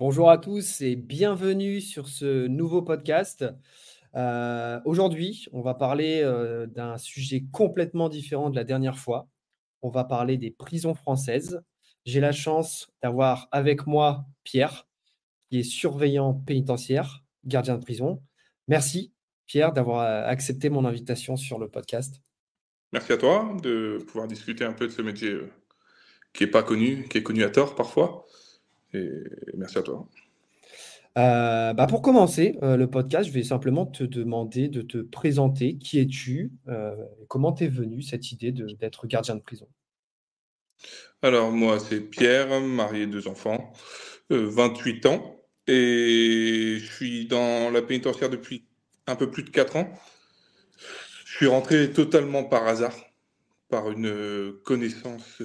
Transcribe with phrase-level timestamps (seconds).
[0.00, 3.44] Bonjour à tous et bienvenue sur ce nouveau podcast.
[4.14, 9.26] Euh, aujourd'hui, on va parler euh, d'un sujet complètement différent de la dernière fois.
[9.82, 11.60] On va parler des prisons françaises.
[12.04, 14.86] J'ai la chance d'avoir avec moi Pierre,
[15.50, 18.22] qui est surveillant pénitentiaire, gardien de prison.
[18.68, 19.12] Merci
[19.46, 22.22] Pierre d'avoir euh, accepté mon invitation sur le podcast.
[22.92, 25.38] Merci à toi de pouvoir discuter un peu de ce métier
[26.32, 28.24] qui n'est pas connu, qui est connu à tort parfois.
[28.94, 29.22] Et
[29.54, 30.08] merci à toi.
[31.16, 35.76] Euh, bah pour commencer euh, le podcast, je vais simplement te demander de te présenter.
[35.76, 36.94] Qui es-tu euh,
[37.28, 39.66] Comment t'es venu cette idée d'être gardien de prison?
[41.22, 43.72] Alors moi c'est Pierre, marié, deux enfants,
[44.30, 48.64] 28 ans et je suis dans la pénitentiaire depuis
[49.08, 49.92] un peu plus de 4 ans.
[51.24, 52.94] Je suis rentré totalement par hasard
[53.68, 55.42] par une connaissance,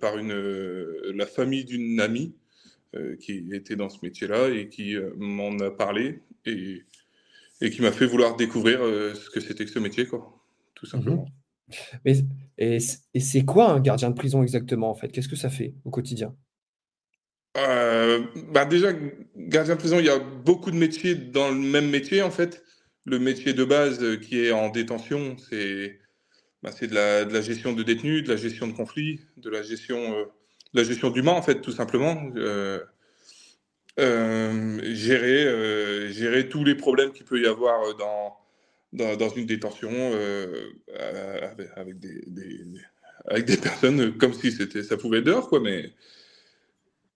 [0.00, 0.32] par une,
[1.12, 2.43] la famille d'une amie euh,
[3.20, 6.82] qui était dans ce métier-là et qui euh, m'en a parlé et,
[7.60, 10.86] et qui m'a fait vouloir découvrir euh, ce que c'était que ce métier, quoi, tout
[10.86, 11.26] simplement.
[12.04, 12.16] Mais,
[12.58, 15.08] et, c'est quoi un gardien de prison exactement, en fait?
[15.08, 16.34] Qu'est-ce que ça fait au quotidien?
[17.54, 18.92] Bah déjà,
[19.36, 22.62] gardien de prison, il y a beaucoup de métiers dans le même métier, en fait.
[23.04, 26.00] Le métier de base qui est en détention, c'est
[26.62, 29.62] bah, de, la, de, la, gestion de détenus, de la gestion de conflits, de la
[29.62, 30.26] gestion
[30.74, 32.30] la gestion d'humain, en fait, tout simplement.
[32.36, 32.80] Euh,
[34.00, 38.36] euh, gérer, euh, gérer tous les problèmes qu'il peut y avoir dans,
[39.16, 39.88] dans, une détention
[41.76, 42.24] avec, des,
[43.26, 45.60] avec des personnes comme si ça pouvait être dehors, quoi.
[45.60, 45.92] Mais,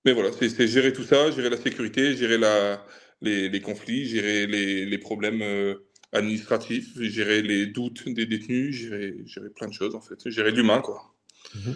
[0.05, 2.85] mais voilà, c'est gérer tout ça, gérer la sécurité, gérer la,
[3.23, 5.43] les, conflits, gérer les, problèmes
[6.13, 10.31] administratifs, gérer les doutes des détenus, gérer, gérer plein de choses, en fait.
[10.31, 11.13] Gérer l'humain, quoi.
[11.57, 11.73] Mmh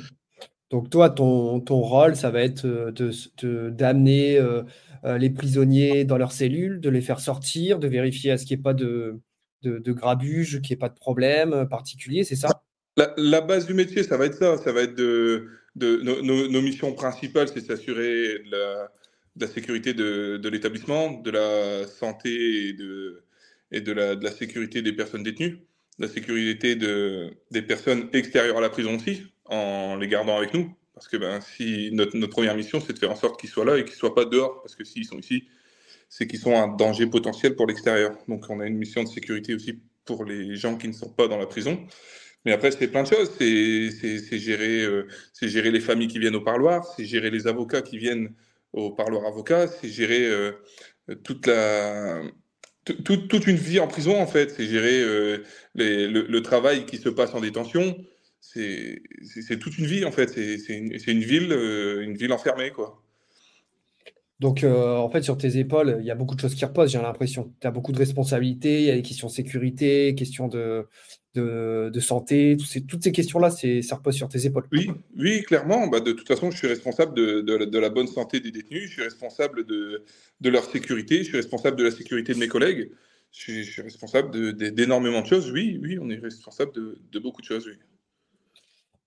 [0.73, 4.63] donc toi, ton, ton rôle, ça va être euh, d'amener euh,
[5.05, 8.57] euh, les prisonniers dans leurs cellules, de les faire sortir, de vérifier à ce qu'il
[8.57, 9.21] n'y ait pas de,
[9.63, 12.63] de, grabuge, qu'il n'y ait pas de problème particulier, c'est ça?
[12.97, 14.57] La, base du métier, ça va être ça.
[14.57, 15.47] Ça va être de,
[15.77, 18.51] de nos, missions principales, c'est s'assurer de
[19.41, 23.25] la, sécurité de, l'établissement, de la santé et de,
[23.73, 25.67] et de, la, de la sécurité des personnes détenues,
[25.99, 30.55] de la sécurité de, des personnes extérieures à la prison aussi, en les gardant avec
[30.55, 30.75] nous.
[30.95, 33.79] Parce que ben, si notre, première mission, c'est de faire en sorte qu'ils soient là
[33.79, 34.63] et qu'ils ne soient pas dehors.
[34.63, 35.45] Parce que s'ils sont ici,
[36.09, 38.17] c'est qu'ils sont un danger potentiel pour l'extérieur.
[38.29, 41.29] Donc on a une mission de sécurité aussi pour les gens qui ne sont pas
[41.29, 41.79] dans la prison.
[42.45, 43.31] Mais après, c'est plein de choses.
[43.39, 45.07] C'est gérer, euh,
[45.41, 48.35] gérer les familles qui viennent au parloir, c'est gérer les avocats qui viennent
[48.73, 50.53] au parloir avocat, c'est gérer euh,
[51.25, 52.23] toute la,
[52.85, 54.51] toute, une vie en prison, en fait.
[54.51, 55.39] C'est gérer euh,
[55.75, 57.97] le, travail qui se passe en détention,
[58.43, 60.29] c'est toute une vie en fait.
[60.29, 63.03] C'est une, une, ville, euh, une ville enfermée quoi.
[64.41, 66.91] Donc euh, en fait sur tes épaules, il y a beaucoup de choses qui reposent.
[66.91, 67.55] J'ai l'impression.
[67.61, 68.81] Tu as beaucoup de responsabilités.
[68.81, 70.89] Il y a des questions de sécurité, questions de,
[71.35, 72.57] de, santé.
[72.59, 74.67] Toutes ces, toutes ces questions-là, ça repose sur tes épaules.
[74.73, 75.87] Oui, oui, clairement.
[75.87, 78.89] Bah, de toute façon, je suis responsable de, de, la bonne santé des détenus.
[78.89, 80.03] Je suis responsable de,
[80.41, 81.19] de leur sécurité.
[81.19, 82.91] Je suis responsable de la sécurité de mes collègues.
[83.31, 85.51] Je suis, je suis responsable d'énormément de, choses.
[85.53, 87.67] Oui, oui, on est responsable de, beaucoup de choses.
[87.67, 87.75] Oui.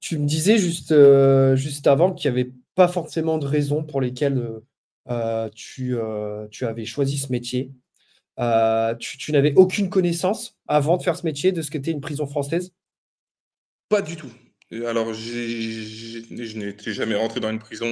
[0.05, 4.01] Tu me disais juste, euh, juste avant qu'il n'y avait pas forcément de raisons pour
[4.01, 4.59] lesquelles euh,
[5.09, 5.97] euh, tu,
[6.51, 7.71] tu, avais choisi ce métier.
[8.99, 12.71] tu, n'avais aucune connaissance avant de faire ce métier de ce qu'était une prison française?
[13.89, 14.29] Pas du tout.
[14.85, 17.89] Alors, je n'étais jamais rentré dans une prison,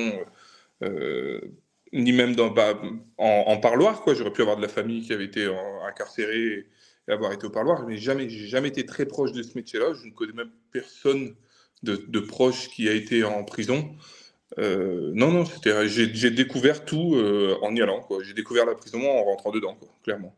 [1.93, 2.79] ni même bah,
[3.17, 4.03] en, parloir.
[4.05, 5.51] J'aurais pu avoir de la famille qui avait été
[5.87, 6.67] incarcérée
[7.07, 9.93] et avoir été au parloir, mais jamais, j'ai jamais été très proche de ce métier-là.
[9.95, 11.33] Je ne connais même personne
[11.83, 13.95] de, proches qui a été en prison.
[14.59, 18.07] Euh, non, non, c'était, j'ai, découvert tout euh, en y allant.
[18.23, 20.35] J'ai découvert la prison en rentrant dedans, clairement.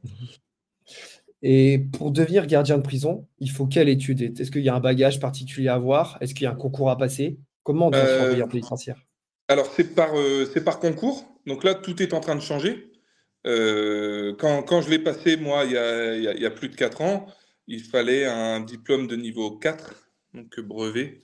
[1.42, 4.40] Et pour devenir gardien de prison, il faut quelle étude?
[4.40, 6.90] Est-ce qu'il y a un bagage particulier à avoir Est-ce qu'il y a un concours
[6.90, 7.38] à passer?
[7.64, 8.98] Comment on devient euh, pénitentiaire
[9.48, 10.12] Alors, c'est par,
[10.54, 11.26] c'est par concours.
[11.46, 12.92] Donc là, tout est en train de changer.
[13.44, 17.28] quand, quand, je l'ai passé, moi, il y, a, y, a, plus de 4 ans,
[17.68, 19.94] il fallait un diplôme de niveau 4,
[20.34, 21.22] donc brevet.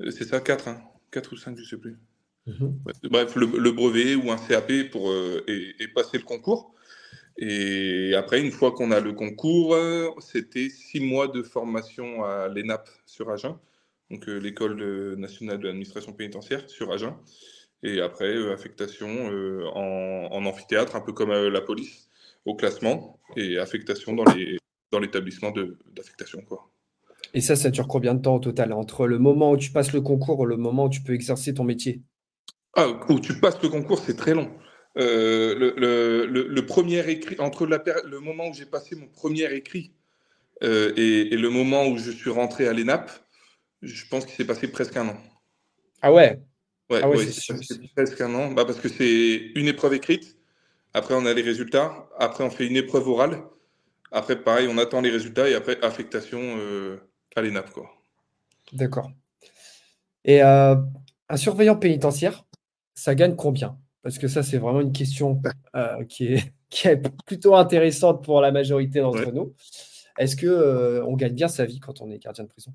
[0.00, 1.98] Euh, c'est ça, 4, hein 4 ou 5, je ne sais plus.
[2.46, 2.80] Mhm.
[3.04, 6.74] Bref, le, brevet ou un CAP pour, euh, et, passer le concours.
[7.36, 12.48] Et après, une fois qu'on a le concours, euh, c'était 6 mois de formation à
[12.48, 13.58] l'ENAP sur Agen,
[14.10, 17.16] donc l'École nationale de l'administration pénitentiaire sur Agen.
[17.82, 19.08] Et après, affectation
[19.74, 22.08] en, en, amphithéâtre, un peu comme la police,
[22.44, 26.42] au classement, et affectation dans l'établissement dans d'affectation.
[26.42, 26.69] quoi.
[27.34, 28.72] Et ça, ça dure combien de temps au total?
[28.72, 31.54] Entre le moment où tu passes le concours et le moment où tu peux exercer
[31.54, 32.02] ton métier?
[32.74, 34.50] Ah, Où tu passes le concours, c'est très long.
[34.98, 39.52] Euh, le, le, le, premier écrit, entre la, le moment où j'ai passé mon premier
[39.54, 39.92] écrit
[40.64, 43.10] euh, et, et, le moment où je suis rentré à l'ENAP,
[43.82, 45.16] je pense qu'il s'est passé presque un an.
[46.02, 46.40] Ah ouais?
[46.90, 47.54] Ouais, ah ouais, c'est
[47.94, 48.50] presque un an.
[48.50, 50.36] Bah parce que c'est une épreuve écrite,
[50.92, 53.44] après on a les résultats, après on fait une épreuve orale,
[54.10, 56.96] après pareil, on attend les résultats et après affectation euh,
[57.36, 57.70] à l'ENAP.
[58.72, 59.10] D'accord.
[60.24, 60.76] Et euh,
[61.28, 62.44] un surveillant pénitentiaire,
[62.94, 63.78] ça gagne combien?
[64.02, 65.40] Parce que ça, c'est vraiment une question
[65.76, 69.54] euh, qui, est, qui, est, plutôt intéressante pour la majorité d'entre nous.
[70.18, 72.72] Est-ce qu'on euh, on gagne bien sa vie quand on est gardien de prison?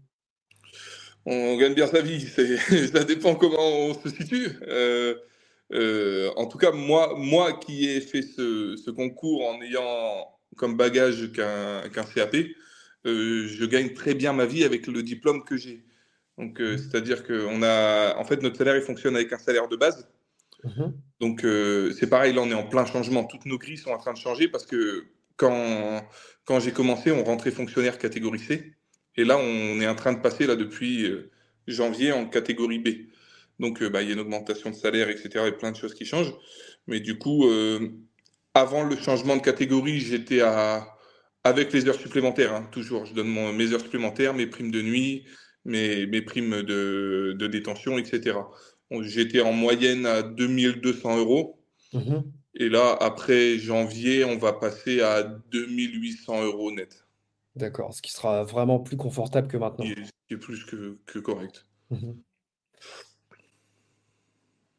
[1.26, 2.22] On gagne bien sa vie.
[2.92, 4.50] Ça dépend comment on se situe.
[4.68, 5.16] Euh,
[5.74, 10.78] euh, en tout cas, moi, moi qui ai fait ce, ce concours en ayant comme
[10.78, 12.36] bagage qu'un CAP,
[13.06, 15.84] je gagne très bien ma vie avec le diplôme que j'ai.
[16.38, 16.78] Donc, mmh.
[16.78, 20.08] c'est-à-dire que a, en fait, notre salaire il fonctionne avec un salaire de base.
[20.64, 20.86] Mmh.
[21.22, 21.46] Donc,
[21.98, 23.24] c'est pareil, là, on est en plein changement.
[23.24, 25.06] Toutes nos grilles sont en train de changer parce que
[25.38, 26.02] quand,
[26.46, 28.74] quand j'ai commencé, on rentrait fonctionnaire catégorie C.
[29.18, 31.32] Et là, on est en train de passer là depuis euh,
[31.68, 32.90] janvier en catégorie B.
[33.60, 35.46] Donc, euh, bah, il y a une augmentation de salaire, etc.
[35.48, 36.34] et plein de choses qui changent.
[36.88, 37.90] Mais du coup, euh,
[38.54, 40.95] avant le changement de catégorie, j'étais à
[41.46, 43.06] avec les heures supplémentaires, hein, toujours.
[43.06, 45.26] Je donne mon, mes heures supplémentaires, mes primes de nuit,
[45.64, 48.40] mes, mes primes de, de détention, etc.
[49.02, 51.62] J'étais en moyenne à 2200 euros.
[51.94, 52.20] Mmh
[52.58, 57.06] et là, après janvier, on va passer à 2800 euros net.
[57.58, 59.84] D'accord, ce qui sera vraiment plus confortable que maintenant.
[59.84, 61.66] Ce qui est plus que, que correct.
[61.90, 62.14] Mmh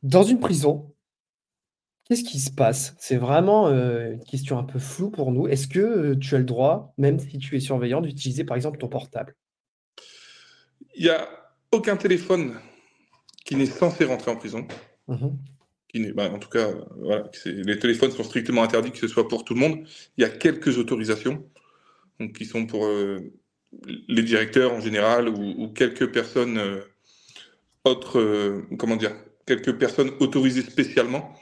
[0.02, 0.90] Dans une prison,
[2.08, 2.94] qu'est-ce qui se passe?
[2.98, 5.48] C'est vraiment euh, une question un peu floue pour nous.
[5.48, 8.78] Est-ce que euh, tu as le droit, même si tu es surveillant, d'utiliser par exemple
[8.78, 9.34] ton portable?
[10.94, 11.28] Il n'y a
[11.72, 12.58] aucun téléphone
[13.44, 14.66] qui n'est censé rentrer en prison.
[15.08, 15.28] Mmh
[16.14, 16.68] bah, en tout cas,
[16.98, 19.78] voilà, les téléphones sont strictement interdits, que ce soit pour tout le monde.
[20.18, 21.48] Il y a quelques autorisations
[22.20, 23.32] donc, qui sont pour euh,
[24.06, 26.60] les directeurs en général ou, quelques personnes
[27.84, 29.12] autres, comment dire,
[29.46, 31.34] quelques personnes autorisées spécialement.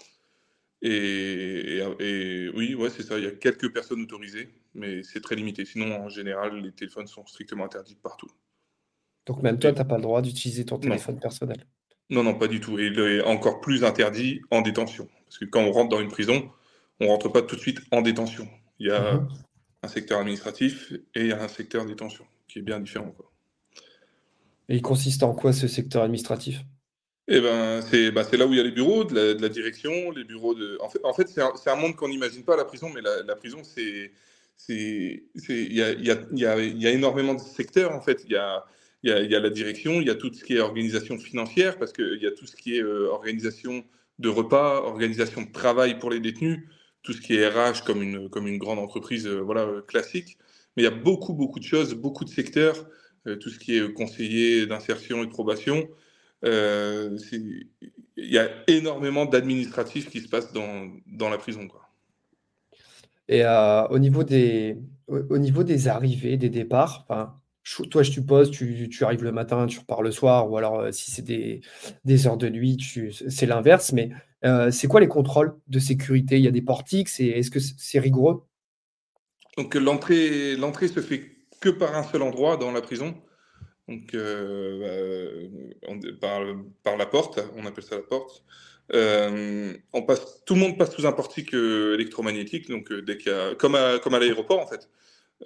[0.87, 1.83] Et,
[2.55, 5.65] oui, ouais, c'est ça, il y a quelques personnes autorisées, mais c'est très limité.
[5.65, 8.29] Sinon, en général, les téléphones sont strictement interdits partout.
[9.27, 11.67] Donc même toi, tu n'as pas le droit d'utiliser ton téléphone personnel
[12.11, 12.79] non, non, pas du tout.
[12.79, 15.09] Et il est encore plus interdit en détention.
[15.25, 16.51] Parce que quand on rentre dans une prison,
[17.01, 18.49] on ne rentre pas tout de suite en détention.
[18.79, 19.29] Il y a mhm.
[19.83, 23.11] un secteur administratif et il y a un secteur détention, qui est bien différent.
[23.11, 23.33] Quoi.
[24.69, 26.61] Et il consiste en quoi ce secteur administratif?
[27.27, 30.25] Eh ben, c'est bah, là où il y a les bureaux de la, direction, les
[30.25, 30.79] bureaux de.
[30.81, 34.13] En fait, c'est un, monde qu'on n'imagine pas, la prison, mais la, prison, c'est.
[34.69, 38.25] Il y a, énormément de secteurs, en fait.
[38.27, 41.95] Il y a la direction, il y a tout ce qui est organisation financière, parce
[41.95, 43.85] qu'il y a tout ce qui est euh, organisation
[44.19, 46.61] de repas, organisation de travail pour les détenus,
[47.03, 50.37] tout ce qui est RH comme une, grande entreprise euh, euh, classique.
[50.77, 52.87] Mais il y a beaucoup, beaucoup de choses, beaucoup de secteurs,
[53.41, 55.89] tout ce qui est conseiller d'insertion et de probation.
[56.45, 57.67] Il
[58.17, 61.67] y a énormément d'administratifs qui se passent dans, dans la prison.
[61.69, 61.89] Quoi.
[63.29, 64.77] Et au, niveau des,
[65.09, 67.07] au, niveau des arrivées, des départs,
[67.91, 70.93] toi, je suppose, tu, tu arrives le matin, tu repars le soir, ou alors euh,
[70.93, 71.63] si c'est des,
[72.05, 72.77] des, heures de nuit,
[73.29, 73.93] c'est l'inverse.
[73.93, 74.11] Mais
[74.45, 76.37] euh, c'est quoi les contrôles de sécurité?
[76.37, 78.45] Il y a des portiques, est-ce que c'est rigoureux?
[79.57, 81.23] Donc l'entrée, l'entrée se fait
[81.61, 83.15] que par un seul endroit dans la prison.
[83.89, 85.49] Donc euh,
[86.21, 86.43] par,
[86.83, 88.45] par, la porte, on appelle ça la porte.
[88.91, 92.91] on passe, tout le monde passe sous un portique électromagnétique, donc
[93.59, 94.89] comme à, comme à l'aéroport en fait.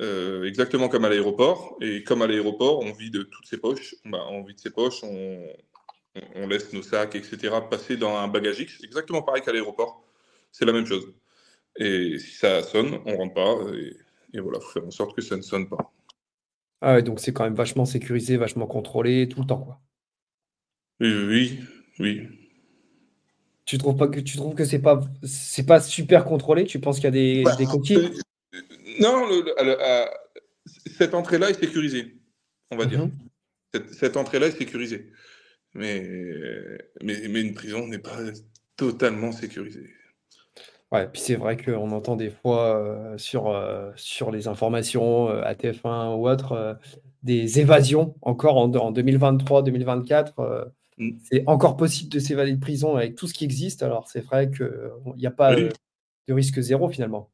[0.00, 1.76] Euh, exactement comme à l'aéroport.
[1.80, 3.94] Et comme à l'aéroport, on vide toutes ses poches.
[4.04, 5.46] Bah, on vide ses poches, on,
[6.36, 7.54] on, laisse nos sacs, etc.
[7.70, 8.82] passer dans un bagage X.
[8.84, 10.04] Exactement pareil qu'à l'aéroport.
[10.52, 11.12] C'est la même chose.
[11.76, 13.56] Et si ça sonne, on rentre pas.
[14.34, 15.92] Et, voilà, il faut faire en sorte que ça ne sonne pas.
[16.80, 19.80] Ah ouais, donc c'est quand même vachement sécurisé, vachement contrôlé tout le temps, quoi.
[21.00, 21.60] Oui,
[22.00, 22.28] oui,
[23.64, 26.64] Tu trouves pas que tu trouves que c'est pas c'est pas super contrôlé?
[26.64, 28.10] Tu penses qu'il y a des, bah, des coquilles?
[29.00, 29.28] non,
[30.96, 32.18] cette entrée-là est sécurisée,
[32.70, 33.06] on va dire.
[33.06, 33.12] Mhm.
[33.92, 35.12] Cette, entrée-là est sécurisée.
[35.74, 36.02] Mais,
[37.02, 38.18] mais, une prison n'est pas
[38.76, 39.90] totalement sécurisée.
[40.90, 45.42] Ouais, puis c'est vrai qu'on entend des fois euh, sur, euh, sur les informations euh,
[45.42, 46.78] à TF1 ou autre
[47.22, 50.68] des évasions encore en, 2023-2024.
[50.96, 51.10] Mm.
[51.22, 53.82] C'est encore possible de s'évader de prison avec tout ce qui existe.
[53.82, 54.70] Alors c'est vrai qu'il
[55.16, 55.70] n'y a pas de
[56.28, 57.30] risque zéro finalement.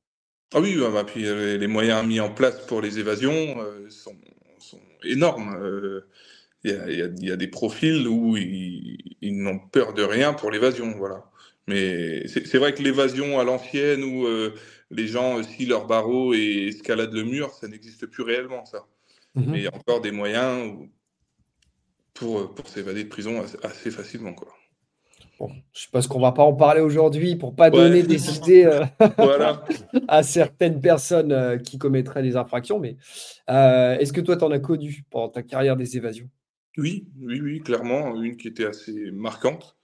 [0.56, 3.90] Ah oui, bah, bah, puis euh, les moyens mis en place pour les évasions euh,
[3.90, 4.14] sont,
[5.02, 5.56] énormes.
[5.60, 6.08] Euh,
[6.62, 10.94] il y, a, des profils où ils, n'ont peur de rien pour l'évasion.
[10.96, 11.24] Voilà.
[11.66, 14.26] Mais c'est vrai que l'évasion à l'ancienne où
[14.90, 18.86] les gens scient leur barreau et escaladent le mur, ça n'existe plus réellement, ça.
[19.34, 20.72] Mmh Mais il y a encore des moyens
[22.14, 24.48] pour, pour s'évader de prison assez, facilement, quoi.
[25.40, 28.64] Bon, je suppose qu'on ne va pas en parler aujourd'hui pour pas donner des idées
[28.66, 28.84] euh,
[30.08, 32.78] à certaines personnes euh, qui commettraient des infractions.
[32.78, 32.96] Mais
[33.50, 36.30] euh, est-ce que toi, tu en as connu pendant ta carrière des évasions?
[36.76, 38.14] Oui, oui, oui, clairement.
[38.22, 39.76] Une qui était assez marquante.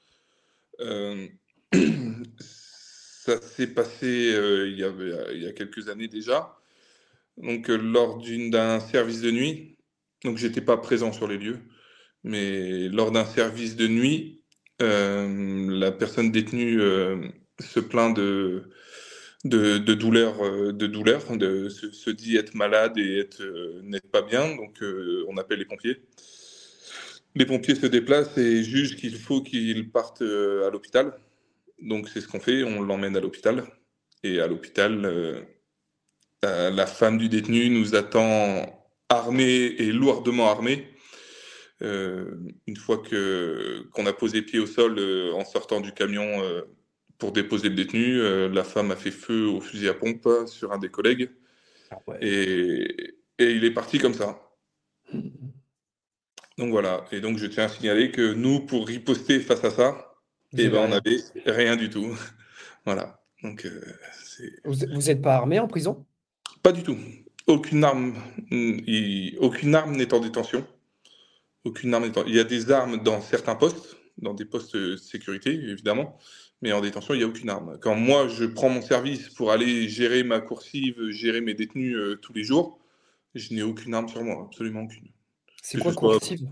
[1.72, 4.34] Ça s'est passé
[4.68, 6.56] il, y avait, il y a quelques années déjà.
[7.36, 9.78] Donc, lors d'un service de nuit.
[10.24, 11.58] Donc, j'étais pas présent sur les lieux.
[12.24, 14.40] Mais lors d'un service de nuit,
[14.82, 17.16] euh, la personne détenue euh,
[17.58, 18.64] se plaint de,
[19.44, 23.28] de, douleur, euh, de, douleur de, se, dit être malade et
[23.82, 24.82] n'être pas bien, donc
[25.28, 26.00] on appelle les pompiers.
[27.34, 31.14] Les pompiers se déplacent et jugent qu'il faut qu'ils partent à l'hôpital.
[31.82, 33.64] Donc c'est ce qu'on fait, on l'emmène à l'hôpital.
[34.22, 35.46] Et à l'hôpital,
[36.42, 40.90] la femme du détenu nous attend armée et lourdement armée
[41.82, 42.30] euh,
[42.66, 46.62] une fois que qu'on a posé pied au sol euh, en sortant du camion euh,
[47.16, 48.18] pour déposer le détenu,
[48.48, 51.30] la femme a fait feu au fusil à pompe sur un des collègues
[51.90, 54.40] ah et, et, il est parti comme ça.
[56.56, 60.09] Donc voilà, et donc je tiens à signaler que nous, pour riposter face à ça,
[60.56, 62.16] eh ben, on n'avait rien du tout.
[62.84, 63.20] voilà.
[63.42, 63.66] Donc,
[64.64, 66.04] vous n'êtes pas armé en prison?
[66.62, 66.98] Pas du tout.
[67.46, 68.14] Aucune arme,
[69.38, 70.66] aucune arme n'est en détention.
[71.64, 75.52] Aucune arme Il y a des armes dans certains postes, dans des postes de sécurité,
[75.52, 76.18] évidemment,
[76.62, 77.78] mais en détention, il n'y a aucune arme.
[77.80, 82.16] Quand moi, je prends mon service pour aller gérer ma coursive, gérer mes détenus euh,
[82.16, 82.78] tous les jours,
[83.34, 85.08] je n'ai aucune arme sur moi, absolument aucune.
[85.62, 86.48] C'est quoi coursive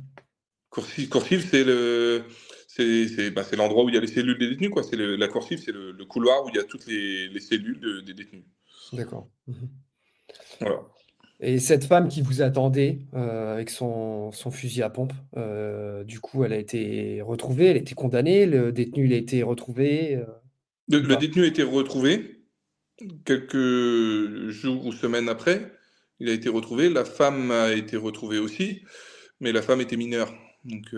[0.70, 2.24] Coursive, c'est le.
[2.78, 4.70] C'est bah, l'endroit où il y a les cellules des détenus.
[4.70, 4.82] Quoi.
[4.92, 8.14] Le, la coursive, c'est le, couloir où il y a toutes les, les cellules des
[8.14, 8.44] détenus.
[8.92, 9.28] D'accord.
[9.48, 9.68] Mhm.
[10.60, 10.80] Voilà.
[11.40, 16.18] Et cette femme qui vous attendait euh, avec son, son, fusil à pompe, euh, du
[16.18, 20.16] coup, elle a été retrouvée, elle a été condamnée, le détenu il a été retrouvé.
[20.16, 20.24] Euh,
[20.88, 22.42] le, détenu a été retrouvé
[23.24, 25.72] quelques jours ou semaines après.
[26.18, 26.88] Il a été retrouvé.
[26.88, 28.82] La femme a été retrouvée aussi,
[29.38, 30.34] mais la femme était mineure.
[30.64, 30.92] Donc,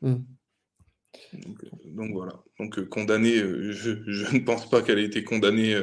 [0.00, 0.14] mmh.
[1.84, 2.42] Donc, voilà.
[2.58, 5.76] Donc condamnée, je, je, ne pense pas qu'elle ait été condamnée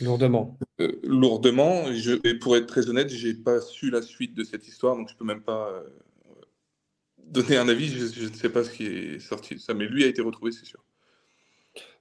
[0.00, 0.58] Lourdement.
[0.80, 1.92] Euh, lourdement.
[1.92, 5.16] Je, pour être très honnête, j'ai pas su la suite de cette histoire, donc je
[5.16, 5.82] peux même pas euh,
[7.26, 7.88] donner un avis.
[7.88, 10.66] Je, ne sais pas ce qui est sorti ça, mais lui a été retrouvé, c'est
[10.66, 10.84] sûr.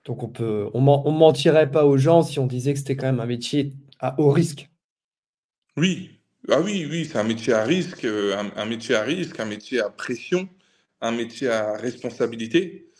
[0.03, 3.19] Donc on peut, on, mentirait pas aux gens si on disait que c'était quand même
[3.19, 4.69] un métier à haut risque.
[5.77, 6.11] Oui,
[6.49, 9.79] ah oui, oui, c'est un métier à risque, euh, un, métier à risque, un métier
[9.79, 10.47] à pression,
[11.01, 12.91] un métier à responsabilité.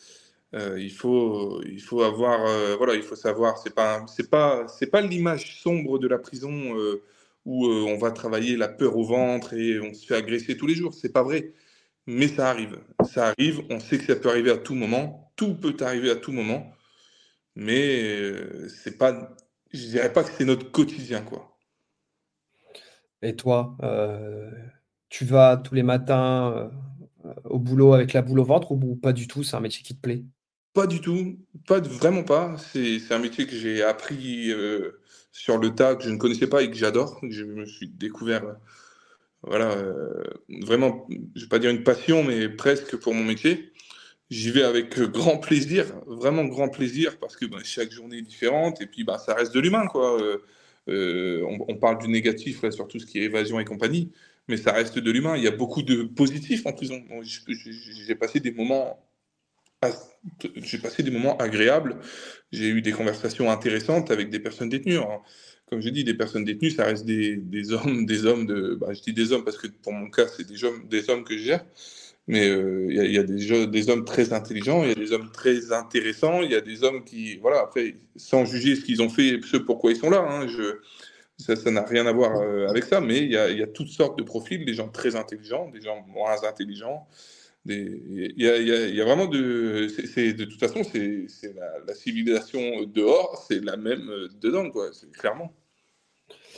[0.54, 3.58] Euh, il faut, il faut avoir, euh, voilà, il faut savoir.
[3.58, 7.04] C'est pas, c'est pas, c'est pas l'image sombre de la prison euh,
[7.46, 10.76] où on va travailler la peur au ventre et on se fait agresser tous les
[10.76, 10.94] jours.
[10.94, 11.54] C'est pas vrai,
[12.08, 12.80] mais ça arrive.
[13.08, 13.64] Ça arrive.
[13.70, 15.32] On sait que ça peut arriver à tout moment.
[15.36, 16.74] Tout peut arriver à tout moment,
[17.56, 18.32] mais
[18.70, 19.36] c'est pas,
[19.74, 21.58] je dirais pas que c'est notre quotidien, quoi.
[23.22, 23.76] Et toi,
[25.10, 26.72] tu vas tous les matins
[27.46, 29.96] au boulot avec la boule au ventre ou pas du tout C'est un métier qui
[29.96, 30.24] te plaît?
[30.76, 32.58] Pas du tout, pas vraiment pas.
[32.58, 35.00] C'est un métier que j'ai appris euh,
[35.32, 37.18] sur le tas, que je ne connaissais pas et que j'adore.
[37.24, 38.54] Je me suis découvert, euh,
[39.42, 40.22] voilà, euh,
[40.64, 43.72] vraiment, je vais pas dire une passion, mais presque pour mon métier.
[44.30, 48.82] J'y vais avec grand plaisir, vraiment grand plaisir, parce que bah, chaque journée est différente
[48.82, 49.88] et puis bah, ça reste de l'humain.
[50.88, 54.12] On, parle du négatif là, sur tout ce qui est évasion et compagnie,
[54.48, 55.38] mais ça reste de l'humain.
[55.38, 57.04] Il y a beaucoup de positifs en prison.
[57.24, 59.00] J'ai passé des moments
[60.58, 61.98] j'ai passé des moments agréables.
[62.52, 65.00] J'ai eu des conversations intéressantes avec des personnes détenues.
[65.70, 68.76] Comme je dis, des personnes détenues, ça reste des, des hommes, des hommes de.
[68.76, 71.24] Bah, je dis des hommes parce que pour mon cas, c'est des hommes, des hommes
[71.24, 71.66] que je gère.
[72.28, 75.72] Mais euh, il y, a, des, hommes très intelligents, il y a des hommes très
[75.72, 79.40] intéressants, il y a des hommes qui, voilà, après, sans juger ce qu'ils ont fait,
[79.46, 80.80] ce pourquoi ils sont là, hein, je,
[81.38, 83.68] ça n'a rien à voir euh, avec ça, mais il y, a, il y, a,
[83.68, 87.08] toutes sortes de profils, des gens très intelligents, des gens moins intelligents,
[87.68, 89.88] il y, y, a vraiment de.
[89.88, 95.52] de toute façon, c'est la, la, civilisation dehors, c'est la même euh, dedans, quoi, clairement.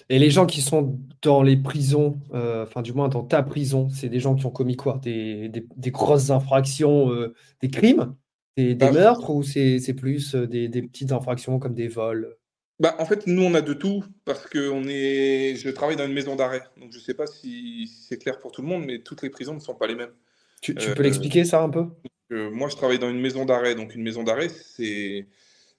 [0.10, 3.90] Et les gens qui sont dans les prisons, euh, enfin, du moins dans ta prison,
[3.90, 5.00] c'est des gens qui ont commis quoi?
[5.02, 8.16] Des, des, des, grosses infractions, euh, des crimes,
[8.56, 12.37] des, des bah, meurtres, ou c'est plus des, petites infractions comme des vols?
[12.80, 15.56] Bah, en fait, nous, on a de tout parce que on est...
[15.56, 16.64] je travaille dans une maison d'arrêt.
[16.80, 19.30] Donc, je ne sais pas si c'est clair pour tout le monde, mais toutes les
[19.30, 20.14] prisons ne sont pas les mêmes.
[20.62, 21.86] Tu, peux l'expliquer ça un peu?
[22.30, 23.74] moi, je travaille dans une maison d'arrêt.
[23.74, 25.28] Donc, une maison d'arrêt, c'est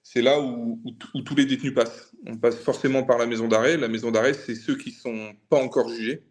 [0.03, 0.81] c'est là où,
[1.23, 2.11] tous les détenus passent.
[2.25, 3.77] On passe forcément par la maison d'arrêt.
[3.77, 6.23] La maison d'arrêt, c'est ceux qui ne sont pas encore jugés.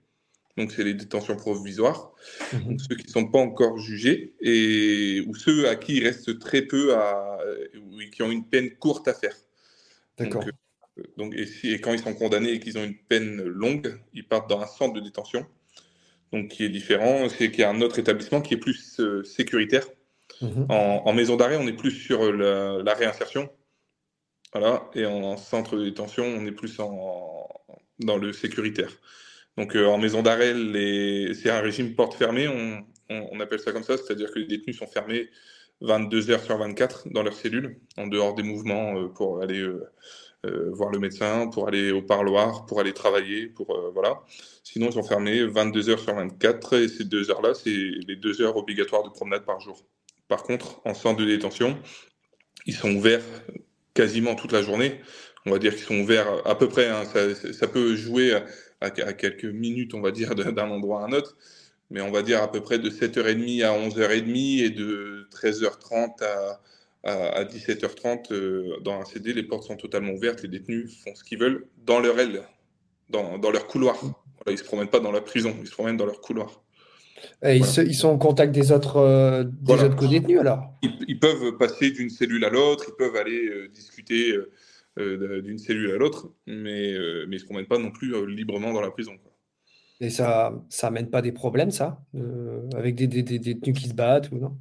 [0.57, 2.13] Donc, c'est les détentions provisoires.
[2.53, 2.65] Mhm.
[2.65, 6.39] Donc, ceux qui ne sont pas encore jugés et ou ceux à qui il reste
[6.41, 7.39] très peu à,
[8.13, 9.37] qui ont une peine courte à faire.
[10.19, 10.45] D'accord.
[11.17, 14.27] Donc, euh, et, et, quand ils sont condamnés et qu'ils ont une peine longue, ils
[14.27, 15.47] partent dans un centre de détention.
[16.33, 17.29] Donc, qui est différent.
[17.29, 19.87] C'est qu'il y a un autre établissement qui est plus euh, sécuritaire.
[20.43, 20.67] Mhm.
[20.69, 23.49] En, maison d'arrêt, on est plus sur la réinsertion.
[24.53, 27.49] Voilà, et en centre de détention, on est plus en,
[27.99, 28.91] dans le sécuritaire.
[29.57, 30.55] Donc euh, en maison d'arrêt,
[31.35, 34.79] c'est un régime porte fermée, on, on, appelle ça comme ça, c'est-à-dire que les détenus
[34.79, 35.29] sont fermés
[35.81, 40.71] 22 heures sur 24 dans leur cellule, en dehors des mouvements euh, pour aller euh,
[40.73, 44.23] voir le médecin, pour aller au parloir, pour aller travailler, pour voilà.
[44.63, 48.41] Sinon, ils sont fermés 22 heures sur 24 et ces deux heures-là, c'est les deux
[48.41, 49.85] heures obligatoires de promenade par jour.
[50.29, 51.79] Par contre, en centre de détention,
[52.67, 53.25] ils sont ouverts
[53.95, 55.01] quasiment toute la journée.
[55.47, 56.89] On va dire qu'ils sont ouverts à peu près.
[56.89, 57.05] Hein.
[57.05, 58.39] ça, peut jouer
[58.81, 61.37] à, quelques minutes, on va dire, d'un endroit à un autre.
[61.91, 66.61] Mais on va dire à peu près de 7h30 à 11h30 et de 13h30 à,
[67.05, 69.33] à, 17h30 euh, dans un CD.
[69.33, 70.43] Les portes sont totalement ouvertes.
[70.43, 72.43] Les détenus font ce qu'ils veulent dans leur aile,
[73.11, 73.97] dans, leur couloir.
[74.47, 76.63] ils ne se promènent pas dans la prison, ils se promènent dans leur couloir.
[77.43, 80.73] ils, sont en contact des autres, euh, des co-détenus alors?
[80.83, 84.37] Ils, peuvent passer d'une cellule à l'autre, ils peuvent aller euh, discuter
[84.97, 88.81] d'une cellule à l'autre, mais, mais ils ne se promènent pas non plus librement dans
[88.81, 89.13] la prison.
[90.01, 92.01] Et ça ça amène pas des problèmes, ça
[92.75, 94.59] Avec des, détenus qui se battent ou non?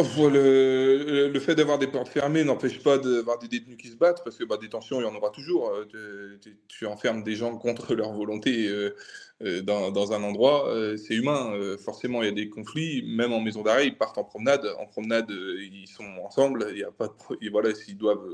[0.00, 4.22] Oh, le, fait d'avoir des portes fermées n'empêche pas d'avoir des détenus qui se battent,
[4.22, 5.70] parce que bah, des tensions, il y en aura toujours.
[5.70, 8.94] Euh, tu, enfermes des gens contre leur volonté euh,
[9.42, 11.52] euh, dans, un endroit, c'est humain.
[11.78, 13.02] forcément, il y a des conflits.
[13.08, 14.66] Même en maison d'arrêt, ils partent en promenade.
[14.78, 16.68] En promenade, ils sont ensemble.
[16.70, 17.08] Il y a pas
[17.40, 18.28] et voilà, s'ils doivent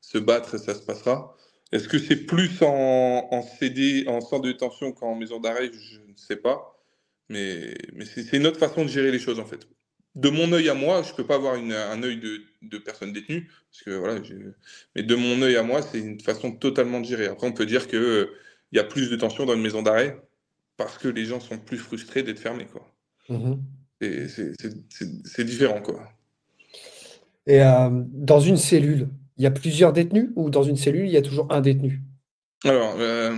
[0.00, 1.36] se battre, ça se passera.
[1.74, 5.70] Est-ce que c'est plus en, en, CD, en centre de détention qu'en maison d'arrêt?
[5.72, 6.80] Je ne sais pas.
[7.28, 9.66] Mais, mais c'est une autre façon de gérer les choses, en fait
[10.14, 13.50] de mon œil à moi, je peux pas avoir un œil de, de personne détenue,
[13.70, 14.20] parce que voilà,
[14.94, 17.26] mais de mon œil à moi, c'est une façon totalement de gérer.
[17.26, 18.30] Après, on peut dire que
[18.72, 20.20] il y a plus de tension dans une maison d'arrêt
[20.76, 22.90] parce que les gens sont plus frustrés d'être fermés, quoi.
[23.28, 23.54] Mmh
[24.00, 26.12] c'est différent, quoi.
[27.46, 31.12] Et euh, dans une cellule, il y a plusieurs détenus ou dans une cellule, il
[31.12, 32.00] y a toujours un détenu?
[32.64, 33.36] Alors, euh,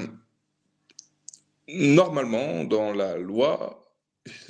[1.68, 3.92] normalement, dans la loi,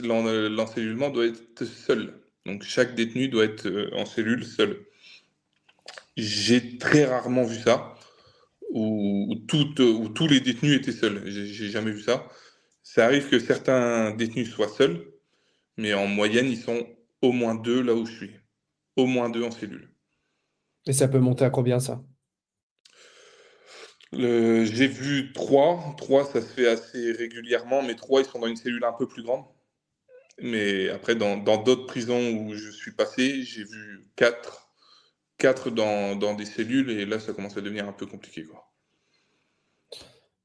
[0.00, 2.20] l'encellulement doit être seul.
[2.44, 4.86] Donc chaque détenu doit être euh, en cellule seul.
[6.16, 7.94] J'ai très rarement vu ça,
[8.70, 11.22] où, où, tous les détenus étaient seuls.
[11.26, 12.26] J'ai jamais vu ça.
[12.82, 15.12] Ça arrive que certains détenus soient seuls,
[15.76, 16.86] mais en moyenne, ils sont
[17.20, 18.30] au moins deux là où je suis.
[18.96, 19.90] Au moins deux en cellule.
[20.86, 22.02] Et ça peut monter à combien ça?
[24.12, 25.94] J'ai vu trois.
[25.98, 29.06] Trois, ça se fait assez régulièrement, mais trois, ils sont dans une cellule un peu
[29.06, 29.44] plus grande.
[30.40, 34.68] Mais après, dans d'autres prisons où je suis passé, j'ai vu quatre,
[35.38, 38.44] quatre dans, dans, des cellules et là, ça commence à devenir un peu compliqué.
[38.44, 38.70] Quoi.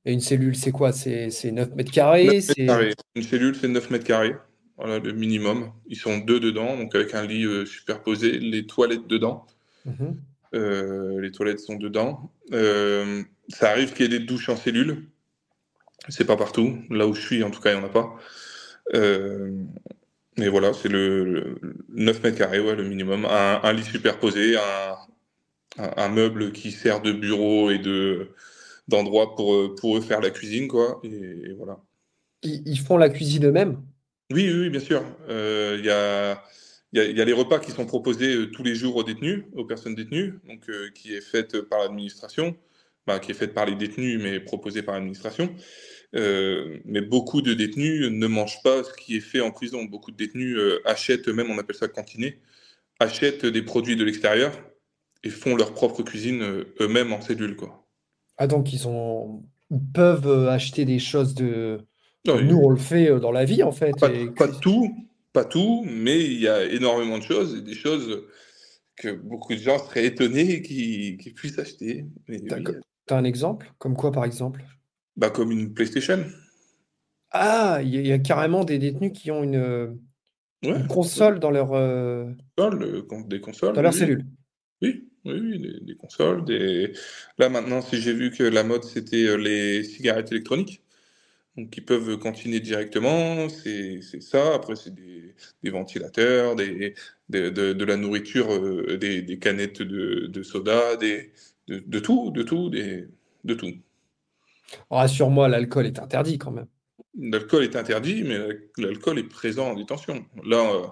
[0.05, 0.93] Et une cellule, c'est quoi?
[0.93, 2.41] C'est 9 mètres carrés,
[3.15, 4.35] Une cellule, c'est 9 mètres carrés.
[4.77, 5.71] Voilà, le minimum.
[5.87, 9.45] Ils sont deux dedans, donc avec un lit euh, superposé, les toilettes dedans.
[9.85, 10.19] Mhm.
[10.53, 12.31] Euh, les toilettes sont dedans.
[12.53, 15.09] Euh, ça arrive qu'il y ait des douches en cellule.
[16.09, 16.79] C'est pas partout.
[16.89, 18.15] Là où je suis, en tout cas, il n'y en a pas.
[18.93, 19.51] Euh,
[20.37, 21.59] mais voilà, c'est le,
[21.89, 23.25] 9 mètres carrés, ouais, le minimum.
[23.25, 24.55] Un, lit superposé,
[25.77, 28.29] un, meuble qui sert de bureau et de
[28.87, 30.99] d'endroit pour, pour eux faire la cuisine, quoi.
[31.03, 31.79] Et, voilà.
[32.43, 33.81] Ils, font la cuisine eux-mêmes?
[34.31, 35.03] Oui, oui, bien sûr.
[35.29, 36.43] Euh, il y, a,
[36.93, 39.65] y, y, a, les repas qui sont proposés euh, tous les jours aux détenus, aux
[39.65, 42.55] personnes détenues, donc qui est faite par l'administration,
[43.07, 45.55] bah, qui est faite par les détenus, mais proposée par l'administration.
[46.13, 49.83] Euh, mais beaucoup de détenus ne mangent pas ce qui est fait en prison.
[49.85, 52.39] Beaucoup de détenus euh, achètent eux-mêmes, on appelle ça cantiner,
[52.99, 54.51] achètent des produits de l'extérieur
[55.23, 57.55] et font leur propre cuisine euh, eux-mêmes en cellule.
[57.55, 57.87] Quoi.
[58.37, 59.43] Ah donc ils, ont...
[59.93, 61.79] peuvent acheter des choses de...
[62.27, 63.93] Nous on le fait dans la vie en fait.
[63.99, 64.93] Pas, tout,
[65.33, 68.23] pas tout, mais il y a énormément de choses et des choses
[68.95, 72.05] que beaucoup de gens seraient étonnés qu'ils puissent acheter.
[72.27, 72.75] D'accord.
[73.07, 73.71] Tu as un exemple?
[73.77, 74.63] Comme quoi par exemple?
[75.15, 76.25] Bah, comme une PlayStation.
[77.31, 79.97] Ah, il y, a carrément des détenus qui ont une,
[80.89, 82.25] console dans leur, euh,
[82.59, 84.25] euh, des consoles, dans leur cellule.
[84.81, 86.43] Oui, oui, des, consoles.
[86.43, 86.91] Des...
[87.37, 90.80] Là maintenant, si j'ai vu que la mode c'était euh, les cigarettes électroniques,
[91.57, 94.55] donc ils peuvent cantiner directement, c'est ça.
[94.55, 96.95] Après, c'est des, des, ventilateurs, des,
[97.29, 101.33] de, de, la nourriture, euh, des, des, canettes de, de soda, des,
[101.67, 103.07] de, tout, de tout, des,
[103.43, 103.73] de tout.
[104.89, 106.67] Rassure-moi, l'alcool est interdit quand même.
[107.19, 108.39] L'alcool est interdit, mais
[108.77, 110.25] l'alcool est présent en détention.
[110.45, 110.87] Là, euh,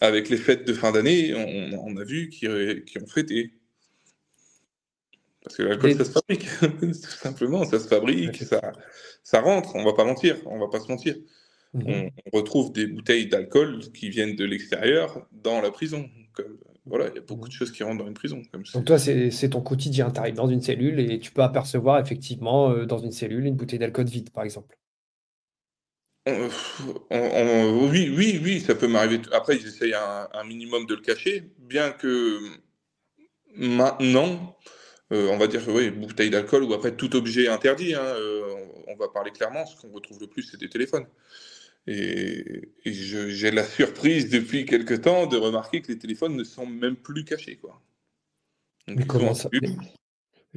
[0.00, 2.48] avec les fêtes de fin d'année, on, on, a vu qui,
[2.86, 3.52] qui ont fêté.
[5.46, 6.48] Parce que l'alcool, ça se fabrique,
[6.80, 8.72] tout simplement, ça se fabrique, ça,
[9.22, 11.14] ça rentre, on va pas mentir, on va pas se mentir.
[11.72, 12.10] Mhm.
[12.32, 16.10] On, retrouve des bouteilles d'alcool qui viennent de l'extérieur dans la prison.
[16.84, 18.42] voilà, il y a beaucoup de choses qui rentrent dans une prison.
[18.74, 22.72] Donc toi, c'est ton quotidien, tu arrives dans une cellule et tu peux apercevoir effectivement
[22.72, 24.76] euh, dans une cellule une bouteille d'alcool vide, par exemple.
[26.26, 29.20] oui, oui, oui, ça peut m'arriver.
[29.30, 32.40] Après, j'essaye un, un minimum de le cacher, bien que
[33.54, 34.56] maintenant,
[35.12, 37.94] euh, on va dire, oui, bouteille d'alcool ou après tout objet interdit.
[37.94, 38.42] Hein, euh,
[38.88, 39.64] on, va parler clairement.
[39.64, 41.06] Ce qu'on retrouve le plus, c'est des téléphones.
[41.86, 46.96] Et, j'ai la surprise depuis quelque temps de remarquer que les téléphones ne sont même
[46.96, 47.56] plus cachés.
[47.56, 47.80] Quoi.
[48.88, 49.48] Mais comment ça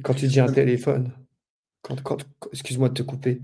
[0.02, 1.12] Quand tu dis un téléphone,
[1.82, 3.40] quand, excuse-moi de te couper.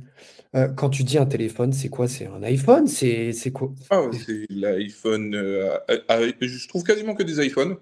[0.57, 2.09] Euh, quand tu dis un téléphone, c'est quoi?
[2.09, 2.89] C'est un iPhone?
[2.89, 3.73] C'est quoi?
[3.91, 5.33] Ah, C'est l'iPhone.
[5.33, 7.77] je trouve quasiment que des iPhones.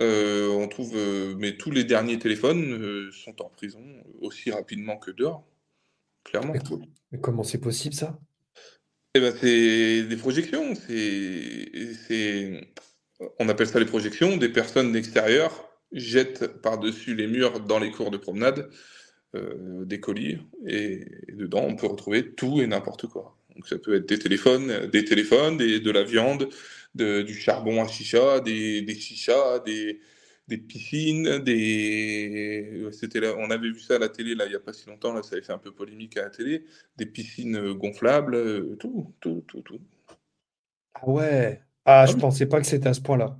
[0.00, 3.82] Euh, on trouve, euh, mais tous les derniers téléphones euh, sont en prison
[4.20, 5.46] aussi rapidement que dehors,
[6.22, 6.52] clairement.
[7.12, 8.18] Mais, comment c'est possible ça?
[9.14, 10.74] Eh ben, c'est des projections.
[10.74, 12.60] C'est,
[13.38, 14.36] on appelle ça les projections.
[14.36, 18.70] Des personnes d'extérieur jettent par-dessus les murs dans les cours de promenade
[19.34, 23.36] des colis et, dedans on peut retrouver tout et n'importe quoi.
[23.54, 26.48] Donc ça peut être des téléphones, des téléphones, de la viande,
[26.96, 30.00] du charbon à chicha, des, des chichas, des,
[30.48, 32.88] des piscines, des.
[32.92, 34.88] C'était là, on avait vu ça à la télé là il n'y a pas si
[34.88, 36.64] longtemps, là ça avait fait un peu polémique à la télé,
[36.96, 39.80] des piscines gonflables, tout, tout, tout, tout.
[40.94, 41.60] Ah ouais.
[41.84, 43.38] Ah, ah je ne pensais pas que c'était à ce point-là.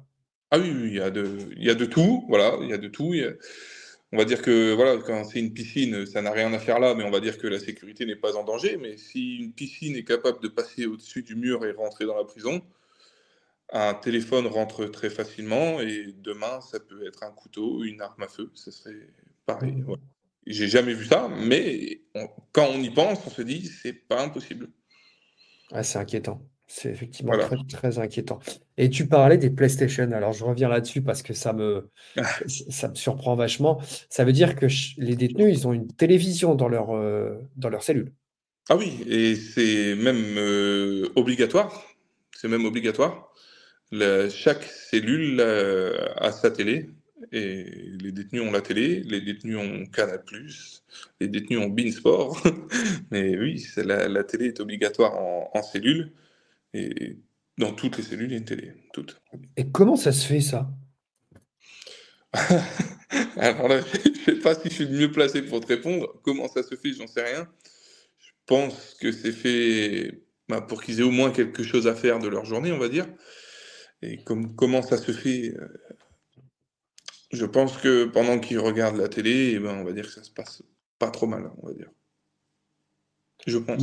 [0.50, 2.78] Ah oui, il y a de, il y a de tout, voilà, il y a
[2.78, 3.12] de tout.
[4.12, 6.94] On va dire que voilà, quand c'est une piscine, ça n'a rien à faire là,
[6.94, 8.76] mais on va dire que la sécurité n'est pas en danger.
[8.76, 12.24] Mais si une piscine est capable de passer au-dessus du mur et rentrer dans la
[12.24, 12.62] prison,
[13.72, 18.28] un téléphone rentre très facilement et demain, ça peut être un couteau, une arme à
[18.28, 19.10] feu, ce serait
[19.44, 19.72] pareil.
[19.72, 19.96] Mmh.
[20.46, 22.02] J'ai jamais vu ça, mais
[22.52, 24.68] quand on y pense, on se dit c'est pas impossible.
[25.72, 26.40] Ah, c'est inquiétant.
[26.68, 28.40] C'est effectivement très, très, inquiétant.
[28.76, 30.10] Et tu parlais des PlayStation.
[30.12, 31.90] Alors, je reviens là-dessus parce que ça me,
[32.46, 33.80] ça me surprend vachement.
[34.08, 34.66] Ça veut dire que
[34.98, 38.12] les détenus, ils ont une télévision dans leur, euh, dans leur cellule.
[38.68, 41.84] Ah oui, et c'est même euh, obligatoire.
[42.36, 43.32] C'est même obligatoire
[44.30, 46.90] chaque cellule euh, a sa télé.
[47.32, 47.64] Et
[47.98, 50.22] les détenus ont la télé, les détenus ont Canal+,
[51.18, 52.42] les détenus ont Beansport.
[53.10, 56.12] Mais oui, la, la, télé est obligatoire en, cellule.
[56.74, 57.16] Et
[57.56, 58.74] dans toutes les cellules, il y a une télé.
[58.92, 59.20] Toutes.
[59.56, 60.68] Et comment ça se fait, ça?
[63.36, 66.20] Alors là, je ne sais pas si je suis le mieux placé pour te répondre.
[66.22, 67.48] Comment ça se fait, j'en sais rien.
[68.18, 72.18] Je pense que c'est fait bah, pour qu'ils aient au moins quelque chose à faire
[72.18, 73.06] de leur journée, on va dire.
[74.02, 75.68] Et comment ça se fait euh,
[77.32, 80.22] Je pense que pendant qu'ils regardent la télé, eh ben, on va dire que ça
[80.22, 80.62] se passe
[80.98, 81.90] pas trop mal, on va dire.
[83.46, 83.82] Je pense.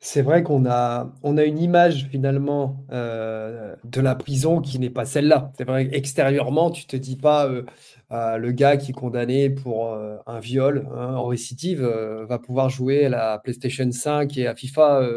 [0.00, 4.90] c'est vrai qu'on a, on a une image finalement euh, de la prison qui n'est
[4.90, 5.52] pas celle-là.
[5.56, 7.62] C'est vrai extérieurement, tu te dis pas euh,
[8.10, 13.08] le gars qui est condamné pour un viol hein, en récidive va pouvoir jouer à
[13.10, 15.08] la PlayStation 5 et à FIFA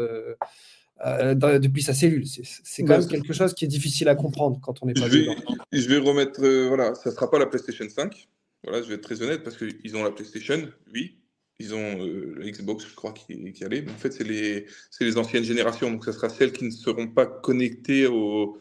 [1.06, 2.24] euh, depuis sa cellule.
[2.26, 5.18] C'est quand même quelque chose qui est difficile à comprendre quand on n'est pas je
[5.18, 5.26] vais,
[5.72, 8.28] je vais remettre, euh, voilà, ça ne sera pas la PlayStation 5.
[8.64, 11.16] Voilà, je vais être très honnête parce qu'ils ont la PlayStation, oui.
[11.58, 13.82] Ils ont euh, la Xbox, je crois, qui, qui allait.
[13.82, 14.66] Mais en fait, c'est les,
[15.00, 15.90] les anciennes générations.
[15.90, 18.58] Donc, ça sera celles qui ne seront pas connectées au.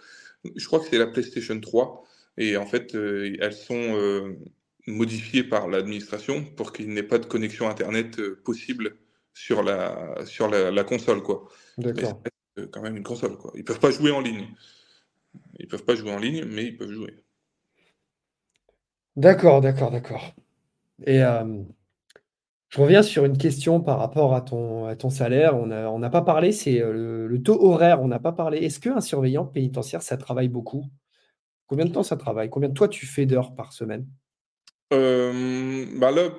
[0.56, 2.04] Je crois que c'est la PlayStation 3.
[2.38, 4.36] Et en fait, elles sont
[4.88, 8.98] modifiées par l'administration pour qu'il n'ait pas de connexion Internet possible
[9.40, 11.24] sur la, sur la, la console.
[11.24, 11.48] Quoi.
[11.78, 12.22] D'accord.
[12.72, 13.38] quand même une console.
[13.38, 13.54] Quoi.
[13.56, 14.48] Ils peuvent pas jouer en ligne.
[15.60, 17.16] Ils peuvent pas jouer en ligne, mais ils peuvent jouer.
[19.16, 20.34] D'accord, d'accord, d'accord.
[21.06, 21.64] Et euh,
[22.68, 25.56] je reviens sur une question par rapport à ton, à ton salaire.
[25.56, 28.58] On n'a on pas parlé, c'est euh, le, taux horaire, on n'a pas parlé.
[28.58, 30.86] Est-ce qu'un surveillant pénitentiaire, ça travaille beaucoup?
[31.68, 32.50] Combien de temps ça travaille?
[32.50, 34.06] Combien de toi tu fais d'heures par semaine?
[34.92, 36.30] Euh, bah là,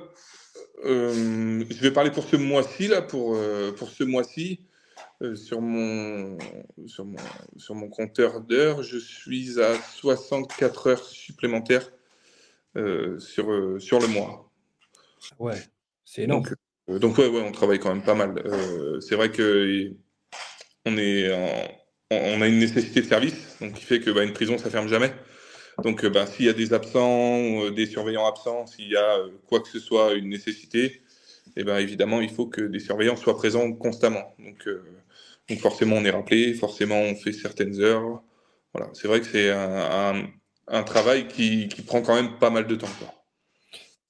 [0.85, 3.37] je vais parler pour ce mois-ci, là, pour,
[3.77, 4.61] pour ce mois-ci.
[5.23, 6.39] Euh, sur, mon,
[6.87, 7.19] sur, mon,
[7.59, 11.91] sur mon compteur d'heures, je suis à 64 heures supplémentaires
[12.77, 14.51] euh, sur, euh, sur le mois.
[15.39, 15.61] Ouais,
[16.07, 16.47] c'est énorme.
[16.89, 18.43] donc ouais, ouais, on travaille quand même pas mal.
[19.03, 19.93] c'est vrai que
[20.87, 21.31] on est
[22.11, 24.89] on a une nécessité de service, donc qui fait que bah, une prison ça ferme
[24.89, 25.13] jamais.
[25.83, 29.69] Donc bah, s'il y a des absents, des surveillants absents, s'il y a quoi que
[29.69, 31.03] ce soit, une nécessité,
[31.57, 34.35] eh ben évidemment il faut que des surveillants soient présents constamment.
[34.39, 34.69] Donc,
[35.49, 38.23] donc forcément on est rappelé, forcément on fait certaines heures.
[38.75, 40.27] Voilà, c'est vrai que c'est un,
[40.69, 42.87] un, travail qui, qui, prend quand même pas mal de temps.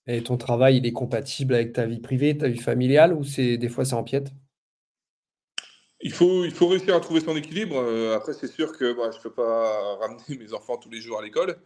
[0.07, 3.57] Et ton travail, il est compatible avec ta vie privée, ta vie familiale, ou c'est
[3.57, 4.33] des fois ça empiète?
[6.03, 7.77] Il faut, il faut réussir à trouver son équilibre.
[7.77, 11.01] Euh, après, c'est sûr que bah, je ne peux pas ramener mes enfants tous les
[11.01, 11.59] jours à l'école,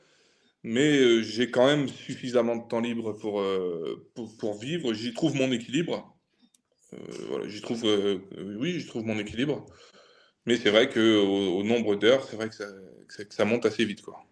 [0.63, 4.93] mais euh, j'ai quand même suffisamment de temps libre pour, euh, pour, vivre.
[4.93, 6.17] J'y trouve mon équilibre.
[7.29, 7.85] voilà, j'y trouve,
[8.59, 9.67] oui, j'y trouve mon équilibre.
[10.47, 12.67] Mais c'est vrai qu'au au nombre d'heures, c'est vrai que ça,
[13.09, 14.03] que ça, monte assez vite.
[14.03, 14.23] Quoi.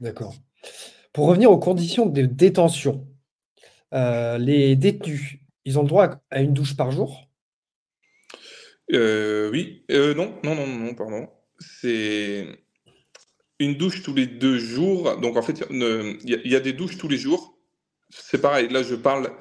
[0.00, 0.34] D'accord.
[1.12, 3.06] Pour revenir aux conditions de détention,
[3.92, 7.25] les détenus, ils ont le droit à une douche par jour?
[8.92, 11.28] Euh, oui, euh, non, non, non, non, pardon.
[11.58, 12.46] C'est
[13.58, 15.16] une douche tous les deux jours.
[15.18, 17.58] Donc en fait, il y, a des douches tous les jours.
[18.10, 19.32] C'est pareil, là je parle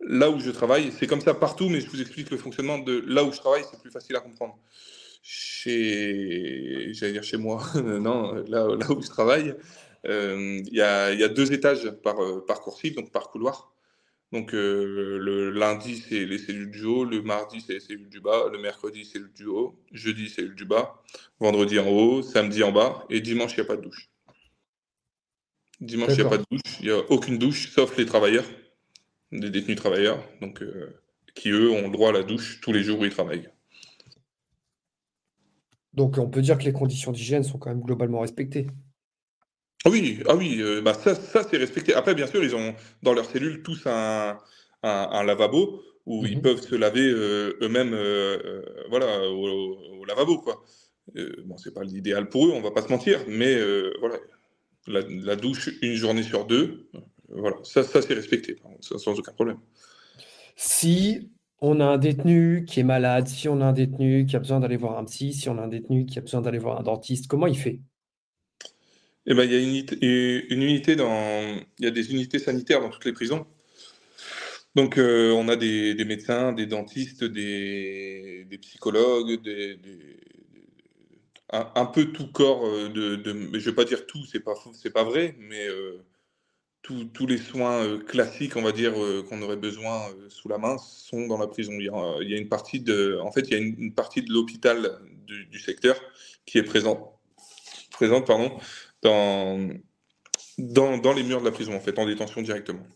[0.00, 0.92] là où je travaille.
[0.98, 3.62] C'est comme ça partout, mais je vous explique le fonctionnement de là où je travaille,
[3.70, 4.58] c'est plus facile à comprendre.
[5.22, 9.54] Chez, j'allais dire chez moi, non, là, là où je travaille,
[10.06, 13.72] euh, il y, a, deux étages par, par coursive, donc par couloir.
[14.32, 18.20] Donc euh, le lundi, c'est les cellules du haut, le mardi, c'est les cellules du
[18.20, 21.02] bas, le mercredi, c'est cellules du haut, jeudi, c'est cellules du bas,
[21.38, 24.08] vendredi en haut, samedi en bas, et dimanche, il n'y a pas de douche.
[25.80, 28.46] Dimanche, il n'y a pas de douche, il n'y a aucune douche, sauf les travailleurs,
[29.32, 30.98] des détenus travailleurs, donc, euh,
[31.34, 33.50] qui eux ont droit à la douche tous les jours où ils travaillent.
[35.92, 38.66] Donc on peut dire que les conditions d'hygiène sont quand même globalement respectées.
[39.84, 41.94] Ah oui, ah oui, euh, bah ça, ça c'est respecté.
[41.94, 44.38] Après, bien sûr, ils ont dans leur cellule tous un,
[44.82, 46.42] un, lavabo où ils mhm.
[46.42, 50.64] peuvent se laver euh, eux-mêmes, euh, voilà, au, lavabo, quoi.
[51.44, 53.56] bon, c'est pas l'idéal pour eux, on va pas se mentir, mais
[53.98, 54.16] voilà,
[54.86, 56.88] la, douche une journée sur deux,
[57.28, 59.58] voilà, ça, ça c'est respecté, sans aucun problème.
[60.56, 64.40] Si on a un détenu qui est malade, si on a un détenu qui a
[64.40, 66.80] besoin d'aller voir un psy, si on a un détenu qui a besoin d'aller voir
[66.80, 67.80] un dentiste, comment il fait?
[69.26, 72.90] Eh ben, il y a une, unité dans, il y a des unités sanitaires dans
[72.90, 73.46] toutes les prisons.
[74.74, 79.38] Donc, euh, on a des, médecins, des dentistes, des, psychologues,
[81.50, 84.90] un, peu tout corps euh, de, de, je vais pas dire tout, c'est pas c'est
[84.90, 86.02] pas vrai, mais euh,
[86.82, 88.94] tous les soins classiques, on va dire,
[89.28, 91.72] qu'on aurait besoin sous la main, sont dans la prison.
[91.74, 94.98] Il y, a, une partie de, en fait, il y a une, partie de l'hôpital
[95.26, 95.96] du, du, secteur
[96.44, 96.98] qui est présente,
[97.92, 98.58] présente pardon,
[99.02, 99.68] dans,
[100.58, 102.86] dans, les murs de la prison, en fait, en détention directement.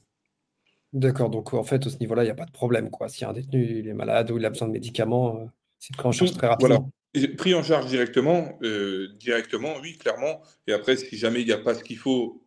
[0.93, 2.91] D'accord, donc en fait, à ce niveau-là, il n'y a pas de problème.
[2.91, 3.09] Quoi.
[3.09, 5.45] Si un détenu il est malade ou il a besoin de médicaments, euh,
[5.79, 6.91] c'est pris en charge très rapidement.
[7.15, 7.35] Voilà.
[7.37, 10.43] Pris en charge directement, euh, directement, oui, clairement.
[10.67, 12.43] Et après, si jamais il n'y a pas ce qu'il faut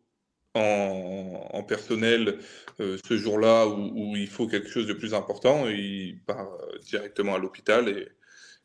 [0.56, 2.40] en, personnel
[2.80, 6.50] euh, ce jour-là où, il faut quelque chose de plus important, il part
[6.82, 8.08] directement à l'hôpital et,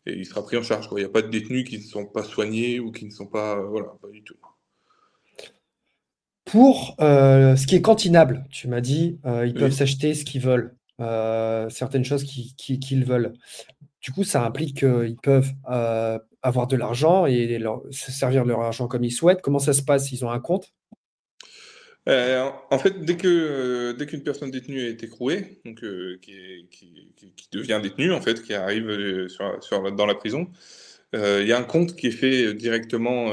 [0.07, 0.89] et, il sera pris en charge.
[0.93, 3.27] Il n'y a pas de détenus qui ne sont pas soignés ou qui ne sont
[3.27, 3.61] pas.
[3.61, 4.37] voilà, pas du tout.
[6.55, 10.41] Pour euh, ce qui est cantinable, tu m'as dit, euh, ils peuvent s'acheter ce qu'ils
[10.41, 13.33] veulent, euh, certaines choses qu'ils veulent.
[14.01, 18.87] Du coup, ça implique qu'ils peuvent avoir de l'argent et se servir de leur argent
[18.87, 19.43] comme ils souhaitent.
[19.43, 20.13] Comment ça se passe?
[20.13, 20.73] Ils ont un compte?
[22.07, 25.85] En fait, dès que dès qu'une personne détenue est écrouée, donc
[26.21, 26.69] qui,
[27.51, 28.87] devient détenue en fait, qui arrive
[29.97, 30.47] dans la prison,
[31.15, 33.33] il y a un compte qui est fait directement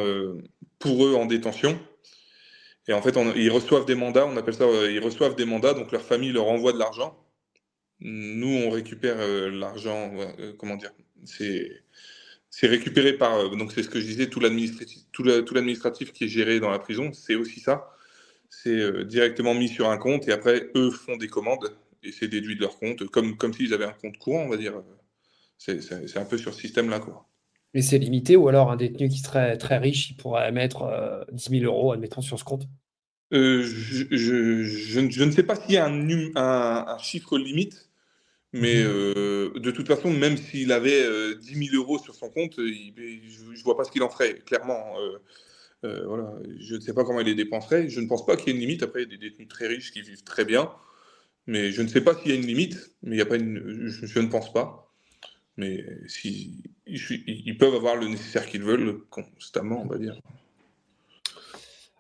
[0.80, 1.78] pour eux en détention.
[2.92, 5.74] Et en fait, ils reçoivent des mandats, on appelle ça, euh, ils reçoivent des mandats,
[5.74, 7.18] donc leur famille leur envoie de l'argent.
[8.02, 10.92] Nous, on récupère euh, l'argent, euh, comment dire,
[11.24, 16.70] c'est récupéré par, donc c'est ce que je disais, tout l'administratif, qui est géré dans
[16.70, 17.96] la prison, c'est aussi ça.
[18.50, 21.74] C'est directement mis sur un compte et après, eux font des commandes
[22.04, 24.58] et c'est déduit de leur compte, comme, comme s'ils avaient un compte courant, on va
[24.58, 24.74] dire.
[25.58, 27.26] C'est un peu sur ce système-là, quoi.
[27.74, 31.24] Mais c'est limité ou alors un détenu qui serait très riche, il pourrait mettre euh,
[31.32, 32.68] 10 000 euros, admettons, sur ce compte?
[33.34, 37.90] Euh, je, je, je, ne sais pas s'il y a un, un, chiffre limite,
[38.52, 38.90] mais mhm.
[38.90, 41.06] euh, de toute façon, même s'il avait
[41.38, 44.96] 10 000 euros sur son compte, je ne vois pas ce qu'il en ferait, clairement.
[45.82, 47.88] voilà, je ne sais pas comment il les dépenserait.
[47.88, 48.84] Je ne pense pas qu'il y ait une limite.
[48.84, 50.70] Après, il y a des détenus très riches qui vivent très bien.
[51.48, 53.38] Mais je ne sais pas s'il y a une limite, mais il y a pas
[53.38, 54.91] une, je ne pense pas.
[55.62, 60.20] Mais si, ils, peuvent avoir le nécessaire qu'ils veulent constamment, on va dire.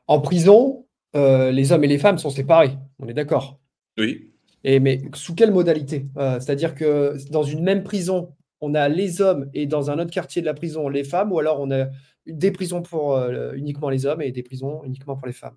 [0.08, 3.60] En prison, euh, les hommes et les femmes sont séparés, on est d'accord
[4.00, 4.32] Oui.
[4.63, 6.08] Et mais sous quelle modalité?
[6.15, 10.41] C'est-à-dire que dans une même prison, on a les hommes et dans un autre quartier
[10.41, 11.88] de la prison, les femmes, ou alors on a
[12.26, 13.19] des prisons pour
[13.54, 15.56] uniquement les hommes et des prisons uniquement pour les femmes?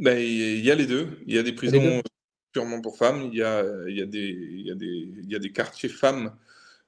[0.00, 1.18] Ben, Il y a les deux.
[1.26, 2.00] Il y a des prisons
[2.52, 6.32] purement pour femmes, il y a, y a, y y a des quartiers femmes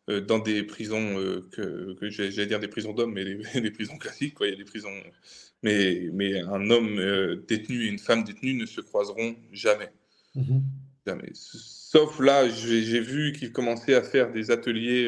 [0.09, 1.15] dans des prisons,
[1.51, 3.25] que, que j'allais dire des prisons d'hommes, mais
[3.61, 4.35] des, prisons classiques.
[4.35, 4.49] Quoi.
[4.49, 4.93] Il y a des prisons,
[5.63, 9.91] mais, mais un homme détenu et une femme détenue ne se croiseront jamais.
[10.35, 10.61] Mmh
[11.07, 11.31] jamais.
[11.35, 15.07] Sauf là, j'ai vu qu'ils commençaient à faire des ateliers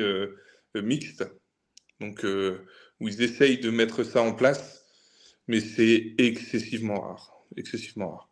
[0.75, 1.25] mixtes,
[2.01, 2.23] donc
[3.01, 4.85] où ils essayent de mettre ça en place,
[5.49, 7.33] mais c'est excessivement rare.
[7.57, 8.31] Excessivement rare.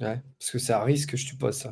[0.00, 1.70] Ouais, parce que c'est à risque, je suppose, ça.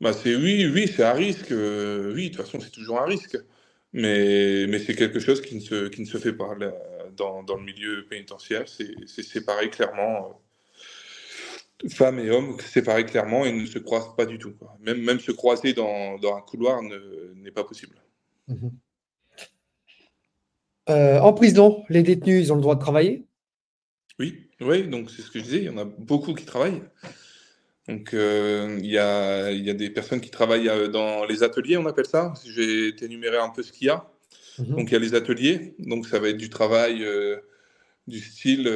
[0.00, 1.50] Bah c'est oui, oui, c'est un risque.
[1.52, 3.36] Euh, oui, de toute façon, c'est toujours un risque.
[3.92, 6.56] Mais, mais c'est quelque chose qui ne se, qui ne se fait pas
[7.16, 8.64] dans, dans le milieu pénitentiaire.
[8.68, 10.28] C'est séparé clairement.
[10.28, 10.32] Euh,
[11.88, 14.54] femmes et hommes séparés clairement et ne se croisent pas du tout.
[14.80, 17.96] Même, même se croiser dans, dans un couloir n'est pas possible.
[18.48, 18.68] Mmh
[20.90, 23.26] euh, en prison, les détenus, ils ont le droit de travailler?
[24.18, 26.80] Oui, oui, donc c'est ce que je disais, il y en a beaucoup qui travaillent.
[27.88, 31.78] Donc, euh, il y, a, y, a, des personnes qui travaillent euh, dans les ateliers,
[31.78, 32.34] on appelle ça.
[32.46, 34.06] Je vais t'énumérer un peu ce qu'il y a.
[34.58, 34.76] Mhm.
[34.76, 35.74] Donc, il y a les ateliers.
[35.78, 37.38] Donc, ça va être du travail euh,
[38.06, 38.68] du style.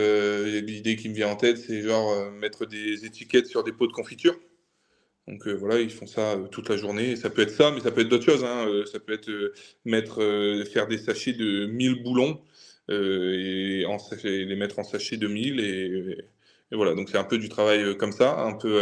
[0.66, 3.92] L'idée qui me vient en tête, c'est genre mettre des étiquettes sur des pots de
[3.92, 4.35] confiture.
[5.29, 7.14] Donc voilà, ils font ça toute la journée.
[7.14, 8.44] Ça peut être ça, mais ça peut être d'autres choses.
[8.44, 8.66] Hein.
[8.90, 9.31] ça peut être
[9.85, 10.16] mettre,
[10.70, 12.40] faire des sachets de 1000 boulons
[12.90, 16.18] et, en, les mettre en sachets de 1000 et
[16.72, 18.74] et voilà, donc c'est un peu du travail euh, comme ça, un peu,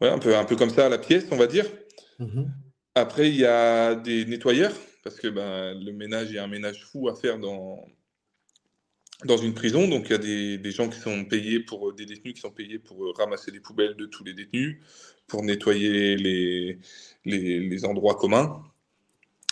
[0.00, 1.66] euh, un peu, un peu comme ça à la pièce, on va dire.
[2.18, 2.50] Mhm.
[2.94, 4.74] Après, il y a des nettoyeurs,
[5.04, 7.86] parce que ben, le ménage, il y a un ménage fou à faire dans,
[9.26, 9.86] dans une prison.
[9.86, 12.50] Donc, il y a des, des, gens qui sont payés pour, des détenus qui sont
[12.50, 14.80] payés pour euh, ramasser les poubelles de tous les détenus,
[15.26, 16.78] pour nettoyer les,
[17.26, 18.62] les, les endroits communs.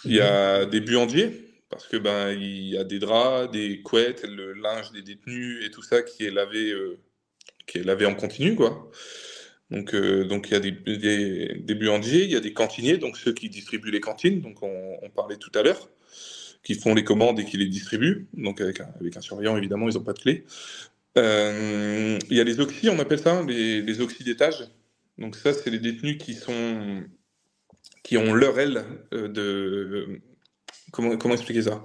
[0.07, 4.25] Il y a des buandiers, parce que ben il y a des draps, des couettes,
[4.25, 6.99] le linge des détenus et tout ça qui est lavé, euh,
[7.67, 8.91] qui est lavé en continu quoi.
[9.71, 12.99] Donc euh, donc il y a des, des, des, buandiers, il y a des cantiniers,
[12.99, 15.89] donc ceux qui distribuent les cantines, donc on, parlait tout à l'heure,
[16.65, 19.89] qui font les commandes et qui les distribuent, donc avec un, avec un surveillant évidemment,
[19.89, 20.45] ils n'ont pas de clé.
[21.19, 24.69] Euh, il y a les oxy, on appelle ça les, les oxy d'étage.
[25.19, 27.05] Donc ça c'est les détenus qui sont
[28.03, 30.21] qui ont leur aile de
[30.91, 31.83] Comment, comment expliquer ça?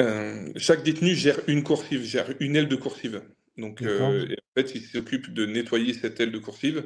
[0.00, 3.22] Euh, Chaque détenu gère une coursive, gère une aile de coursive.
[3.56, 6.84] Donc, euh, en fait, il s'occupe de nettoyer cette aile de coursive,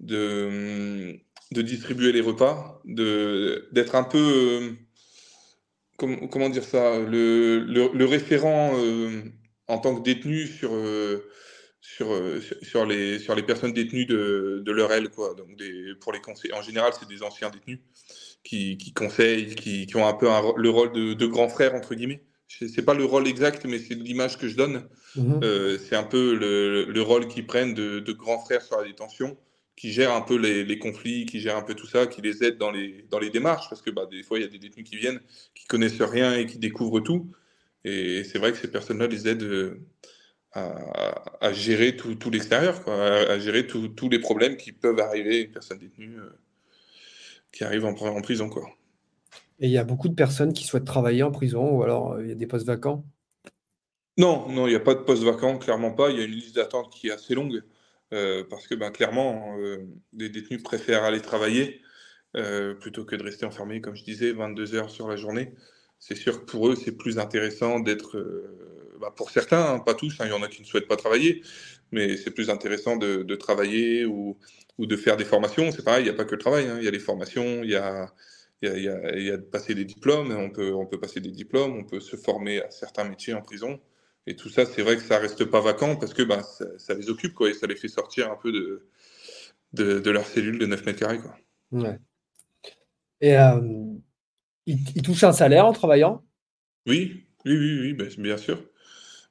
[0.00, 1.16] de,
[1.52, 4.18] de distribuer les repas, d'être un peu.
[4.18, 4.72] Euh,
[5.96, 6.98] comment dire ça?
[6.98, 8.74] Le, le, référent
[9.68, 10.72] en tant que détenu sur,
[11.80, 12.08] sur,
[12.62, 15.08] sur, les, sur les personnes détenues de, de leur aile.
[15.08, 15.34] Quoi.
[15.34, 17.78] Donc, des, pour les conseils, en général, c'est des anciens détenus
[18.44, 22.22] qui, conseillent, qui, ont un peu le rôle de, grand frère, entre guillemets.
[22.46, 24.86] C'est pas le rôle exact, mais c'est l'image que je donne.
[25.16, 25.40] Mhm.
[25.42, 29.36] Euh, c'est un peu le, rôle qu'ils prennent de, grand frère sur la détention,
[29.76, 32.58] qui gère un peu les, conflits, qui gère un peu tout ça, qui les aide
[32.58, 34.88] dans les, dans les démarches, parce que bah, des fois, il y a des détenus
[34.88, 35.20] qui viennent,
[35.54, 37.30] qui connaissent rien et qui découvrent tout.
[37.84, 39.80] Et c'est vrai que ces personnes-là les aident euh,
[40.52, 45.78] à, gérer tout, l'extérieur, à, gérer tous les problèmes qui peuvent arriver à une personne
[45.78, 46.18] détenue.
[46.18, 46.30] Euh,
[47.54, 48.48] qui arrivent en, en, prison.
[48.48, 48.68] Quoi.
[49.60, 52.22] Et il y a beaucoup de personnes qui souhaitent travailler en prison ou alors euh,
[52.22, 53.04] il y a des postes vacants?
[54.18, 56.10] Non, non, il n'y a pas de postes vacants, clairement pas.
[56.10, 57.62] Il y a une liste d'attente qui est assez longue
[58.12, 59.78] euh, parce que ben, clairement, euh,
[60.12, 61.80] les détenus préfèrent aller travailler
[62.80, 65.54] plutôt que de rester enfermés, comme je disais, 22 heures sur la journée.
[66.00, 68.20] C'est sûr que pour eux, c'est plus intéressant d'être,
[69.00, 70.96] bah, pour certains, hein, pas tous, hein, il y en a qui ne souhaitent pas
[70.96, 71.44] travailler,
[71.92, 74.36] mais c'est plus intéressant de, de travailler ou
[74.78, 75.70] ou de faire des formations.
[75.70, 76.76] C'est pareil, il n'y a pas que le travail, hein.
[76.78, 78.12] il y a les formations, il y a,
[78.62, 81.30] y, a, il y a de passer des diplômes, on peut, on peut passer des
[81.30, 83.80] diplômes, on peut se former à certains métiers en prison.
[84.26, 86.42] Et tout ça, c'est vrai que ça reste pas vacant parce que bah,
[86.78, 88.88] ça, les occupe quoi, et ça les fait sortir un peu de,
[89.74, 91.18] de, de leur cellule de 9 mètres carrés.
[91.18, 91.36] Quoi.
[91.72, 91.98] Ouais.
[93.20, 93.60] Et euh,
[94.66, 96.22] ils, touchent un salaire en travaillant?
[96.86, 98.62] Oui, oui, oui, oui ben, bien sûr.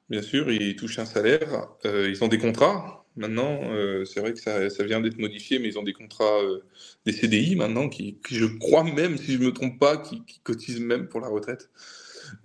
[0.08, 1.68] Bien sûr, ils touchent un salaire.
[1.84, 3.03] Euh, ils ont des contrats.
[3.16, 6.42] Maintenant, euh, c'est vrai que ça, ça vient d'être modifié, mais ils ont des contrats,
[6.42, 6.64] euh,
[7.06, 10.80] des CDI maintenant, qui, je crois même, si je ne me trompe pas, qui, cotisent
[10.80, 11.70] même pour la retraite.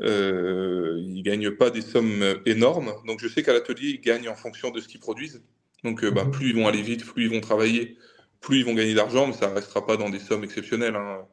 [0.02, 2.94] Euh, ils ne gagnent pas des sommes énormes.
[3.08, 5.42] Donc je sais qu'à l'atelier, ils gagnent en fonction de ce qu'ils produisent.
[5.84, 6.32] Donc bah, mhm.
[6.32, 7.98] plus ils vont aller vite, plus ils vont travailler,
[8.40, 10.96] plus ils vont gagner d'argent, mais ça ne restera pas dans des sommes exceptionnelles.
[10.96, 11.26] Hein.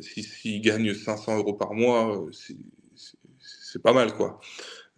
[0.00, 2.24] S'ils gagnent 500 euros par mois,
[3.72, 4.40] c'est pas mal, quoi.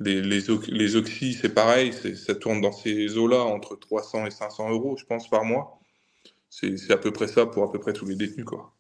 [0.01, 4.71] Les, les, les oxys, c'est pareil, ça tourne dans ces eaux-là entre 300 et 500
[4.71, 5.79] euros, je pense, par mois.
[6.49, 8.75] C'est à peu près ça pour à peu près tous les détenus, quoi.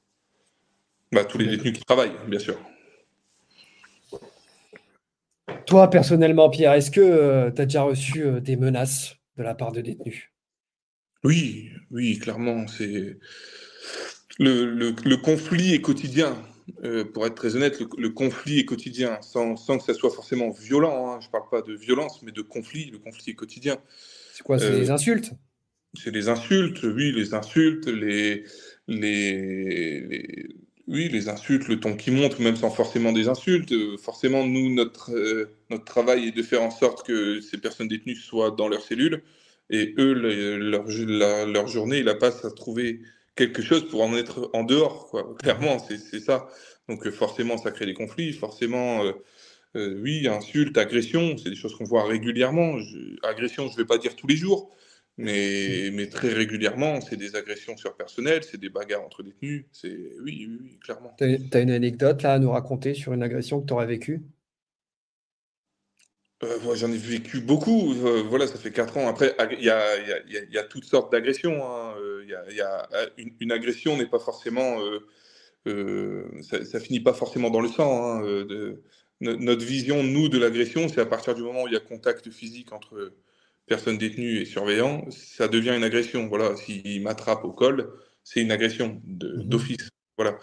[1.12, 2.59] Bah, tous les détenus qui travaillent, bien sûr.
[5.66, 9.55] Toi, personnellement, Pierre, est-ce que euh, tu as déjà reçu euh, des menaces de la
[9.55, 10.33] part de détenus?
[11.23, 12.66] Oui, oui, clairement.
[12.66, 13.18] C'est
[14.39, 16.37] le, le, conflit est quotidien.
[16.85, 20.51] Euh, pour être très honnête, le, conflit est quotidien, sans, sans, que ça soit forcément
[20.51, 21.11] violent.
[21.11, 21.18] Hein.
[21.21, 22.91] Je ne parle pas de violence, mais de conflit.
[22.91, 23.79] Le conflit est quotidien.
[24.33, 25.33] C'est quoi C'est les insultes?
[25.95, 28.45] C'est les insultes, oui, les insultes, les,
[28.87, 30.49] les,
[30.87, 33.73] oui, les insultes, le ton qui monte, même sans forcément des insultes.
[33.73, 37.89] Euh, forcément, nous, notre, euh, notre travail est de faire en sorte que ces personnes
[37.89, 39.23] détenues soient dans leur cellule.
[39.71, 40.85] Et eux, leur,
[41.47, 43.01] leur, journée, ils la passent à trouver
[43.49, 45.09] quelque chose pour en être en dehors.
[45.09, 45.34] Quoi.
[45.43, 46.49] Clairement, c'est ça.
[46.88, 48.32] Donc euh, forcément, ça crée des conflits.
[48.32, 49.03] Forcément,
[49.74, 52.76] oui, insultes, agressions, c'est des choses qu'on voit régulièrement.
[53.22, 54.74] agression, je ne vais pas dire tous les jours.
[55.16, 59.66] Mais, mais très régulièrement, c'est des agressions sur personnel, c'est des bagarres entre détenus.
[59.70, 61.14] C'est oui, oui, oui, clairement.
[61.18, 64.22] Tu as, une anecdote là à nous raconter sur une agression que tu aurais vécue?
[66.43, 67.93] Euh, moi, J'en ai vécu beaucoup.
[67.93, 69.09] Euh, voilà, ça fait 4 ans.
[69.09, 71.64] Après, il y a, y, a, y a, toutes sortes d'agressions.
[71.64, 71.95] Hein.
[72.01, 72.88] Euh, y a,
[73.18, 74.78] une, une, agression n'est pas forcément.
[75.66, 78.05] ça, ça, finit pas forcément dans le sang.
[78.05, 78.82] Hein, de,
[79.20, 82.30] notre vision, nous, de l'agression, c'est à partir du moment où il y a contact
[82.30, 83.12] physique entre
[83.66, 86.26] personne détenue et surveillant, ça devient une agression.
[86.26, 87.93] Voilà, s'il m'attrape au col,
[88.24, 89.45] c'est une agression mhm.
[89.45, 89.88] d'office.
[90.16, 90.38] Voilà.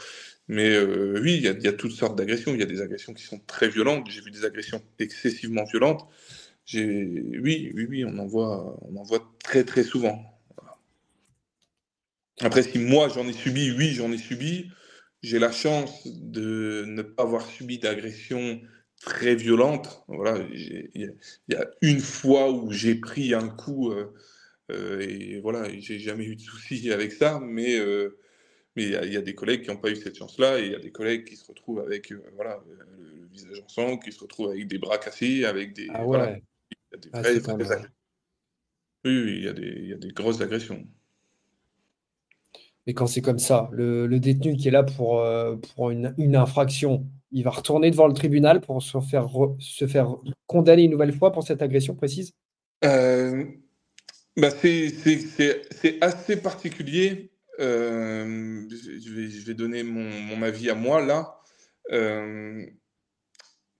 [0.47, 2.53] Mais euh, oui, il y, a toutes sortes d'agressions.
[2.53, 4.09] Il y a des agressions qui sont très violentes.
[4.09, 6.07] J'ai vu des agressions excessivement violentes.
[6.73, 10.37] Oui, oui, oui, on en voit, on en voit très, très souvent.
[12.41, 14.69] Après, si moi j'en ai subi, oui, j'en ai subi.
[15.23, 18.61] J'ai la chance de ne pas avoir subi d'agression
[19.01, 20.03] très violente.
[20.07, 21.15] Voilà, il
[21.49, 24.13] y, a une fois où j'ai pris un coup euh,
[24.71, 27.77] euh, et voilà, j'ai jamais eu de soucis avec ça, mais
[28.77, 30.75] mais il y, a des collègues qui n'ont pas eu cette chance-là et il y
[30.75, 34.51] a des collègues qui se retrouvent avec voilà le, visage en sang, qui se retrouvent
[34.51, 36.41] avec des bras cassés, avec des ah ouais.
[37.11, 37.21] Ah,
[39.05, 40.85] oui, il y a des il y a des grosses agressions.
[42.85, 45.21] Mais quand c'est comme ça, le, détenu qui est là pour,
[45.75, 49.27] pour une, une infraction, il va retourner devant le tribunal pour se faire,
[49.59, 50.15] se faire
[50.45, 52.33] condamner une nouvelle fois pour cette agression précise?
[52.85, 53.43] Euh,
[54.37, 57.31] bah C'est assez particulier.
[57.59, 61.39] Euh, je, vais, donner mon, avis à moi là.
[61.91, 62.65] Euh,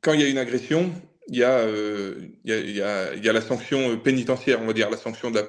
[0.02, 0.92] quand il y a une agression,
[1.28, 5.42] il y a, la sanction pénitentiaire, on va dire, la sanction de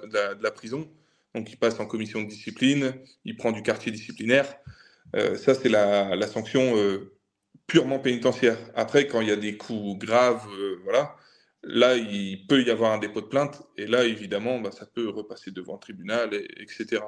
[0.43, 0.91] la, prison.
[1.35, 4.57] Donc il passe en commission de discipline, il prend du quartier disciplinaire.
[5.15, 6.75] ça, c'est la, sanction
[7.69, 8.59] purement pénitentiaire.
[8.75, 11.15] Après, quand il y a des coups graves, euh, voilà,
[11.63, 15.09] là, il peut y avoir un dépôt de plainte, et là, évidemment, bah, ça peut
[15.09, 17.03] repasser devant le tribunal, etc.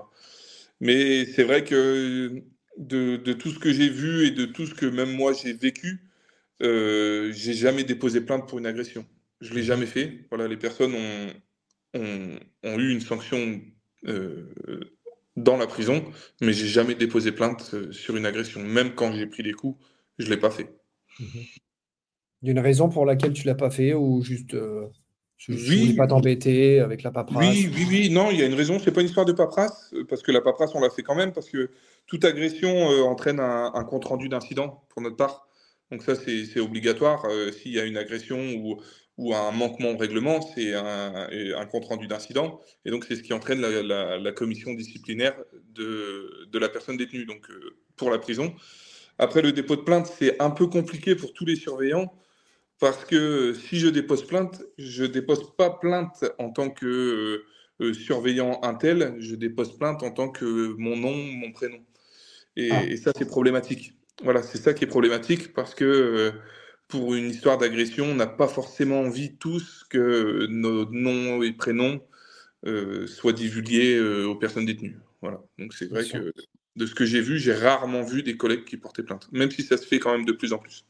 [0.81, 2.43] Mais c'est vrai que
[2.79, 6.11] de, tout ce que j'ai vu et de tout ce que même moi j'ai vécu,
[6.63, 9.07] euh, j'ai jamais déposé plainte pour une agression.
[9.41, 10.27] Je l'ai jamais fait.
[10.31, 13.61] Voilà, les personnes ont, eu une sanction
[14.07, 14.55] euh,
[15.37, 16.05] dans la prison,
[16.41, 19.79] mais j'ai jamais déposé plainte euh, sur une agression, même quand j'ai pris des coups
[20.21, 20.69] je l'ai pas fait.
[21.19, 21.45] Mhm.
[22.43, 24.89] Il y a une raison pour laquelle tu l'as pas fait ou juste euh,
[25.41, 25.95] je ne oui.
[25.95, 28.79] pas t'embêter avec la paperasse Oui, oui, oui, non, il y a une raison.
[28.79, 31.03] Ce n'est pas une histoire de paperasse, euh, parce que la paperasse, on l'a fait
[31.03, 31.71] quand même, parce que
[32.07, 35.49] toute agression euh, entraîne un, compte-rendu d'incident pour notre part.
[35.91, 37.27] Donc ça, c'est obligatoire.
[37.53, 38.81] S'il y a une agression ou,
[39.17, 42.61] ou un manquement au règlement, c'est un, compte-rendu d'incident.
[42.85, 45.35] Et donc, c'est ce qui entraîne la, commission disciplinaire
[45.75, 47.49] de, de, la personne détenue, donc
[47.97, 48.55] pour la prison.
[49.19, 52.13] Après, le dépôt de plainte, c'est un peu compliqué pour tous les surveillants
[52.81, 57.45] parce que si je dépose plainte, je dépose pas plainte en tant que euh,
[57.85, 61.79] euh, surveillant intel, je dépose plainte en tant que mon nom, mon prénom.
[62.57, 62.97] Et, ah.
[62.97, 63.93] ça, c'est problématique.
[64.25, 66.33] Voilà, c'est ça qui est problématique parce que euh,
[66.89, 72.03] pour une histoire d'agression, on n'a pas forcément envie tous que nos noms et prénoms
[73.07, 74.99] soient divulgués aux personnes détenues.
[75.23, 75.41] Voilà.
[75.59, 76.33] Donc c'est vrai que
[76.77, 79.63] de ce que j'ai vu, j'ai rarement vu des collègues qui portaient plainte, même si
[79.63, 80.85] ça se fait quand même de plus en plus.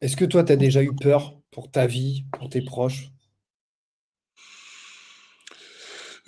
[0.00, 3.10] Est-ce que toi, tu as déjà eu peur pour ta vie, pour tes proches?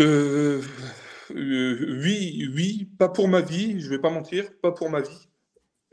[0.00, 0.60] Euh,
[1.34, 5.28] euh, Oui, oui, pas pour ma vie, je vais pas mentir, pas pour ma vie,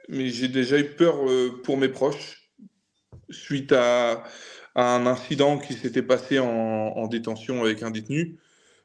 [0.09, 2.51] mais j'ai déjà eu peur euh, pour mes proches
[3.29, 4.23] suite à,
[4.75, 8.37] un incident qui s'était passé en, détention avec un détenu.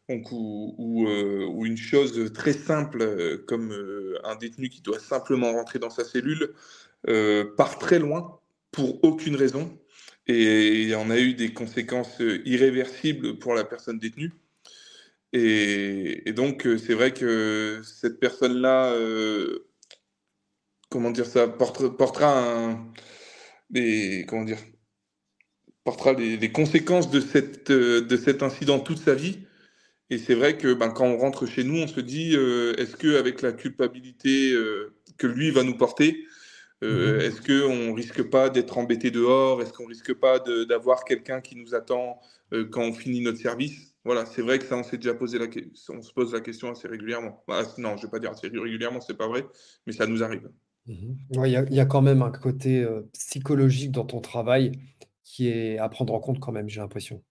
[0.09, 1.07] Donc, ou,
[1.65, 3.73] une chose très simple comme
[4.25, 6.53] un détenu qui doit simplement rentrer dans sa cellule
[7.57, 8.41] part très loin
[8.75, 9.79] pour aucune raison
[10.27, 14.33] et on a eu des conséquences irréversibles pour la personne détenue.
[15.33, 18.97] Et, donc, c'est vrai que cette personne-là,
[20.89, 22.79] comment dire ça, portera,
[23.71, 24.59] des, comment dire,
[25.85, 29.41] portera les, conséquences de, cette, de cet incident toute sa vie.
[30.11, 33.43] Et c'est vrai que ben, quand on rentre chez nous, on se dit est-ce qu'avec
[33.43, 34.55] la culpabilité
[35.19, 36.27] que lui va nous porter,
[36.83, 37.21] euh, mhm.
[37.21, 39.63] Est-ce qu'on risque pas d'être embêté dehors?
[39.63, 42.21] Est-ce qu'on risque pas d'avoir quelqu'un qui nous attend
[42.53, 43.95] euh, quand on finit notre service?
[44.05, 46.41] Voilà, c'est vrai que ça, on s'est déjà posé la question, on se pose la
[46.41, 47.43] question assez régulièrement.
[47.49, 49.47] Bah, non, je ne vais pas dire assez régulièrement, c'est pas vrai,
[49.87, 50.51] mais ça nous arrive.
[50.87, 51.17] Mhm.
[51.47, 54.73] Il y, a quand même un côté euh, psychologique dans ton travail
[55.23, 57.23] qui est à prendre en compte quand même, j'ai l'impression.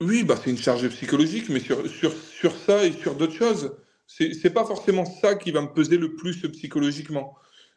[0.00, 3.76] Oui, bah, c'est une charge psychologique, mais sur, sur, sur ça et sur d'autres choses,
[4.08, 7.36] c'est n'est pas forcément ça qui va me peser le plus psychologiquement.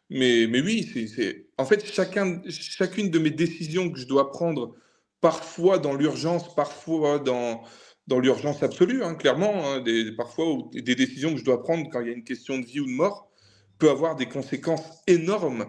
[0.09, 4.75] Mais, oui, c'est, en fait, chacun, chacune de mes décisions que je dois prendre,
[5.21, 7.61] parfois dans l'urgence, parfois dans,
[8.07, 12.01] dans l'urgence absolue, hein, clairement, hein, des, parfois des décisions que je dois prendre quand
[12.01, 13.29] il y a une question de vie ou de mort,
[13.77, 15.65] peut avoir des conséquences énormes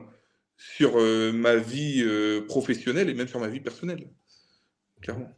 [0.57, 4.11] sur euh, ma vie euh, professionnelle et même sur ma vie personnelle,
[5.01, 5.30] clairement.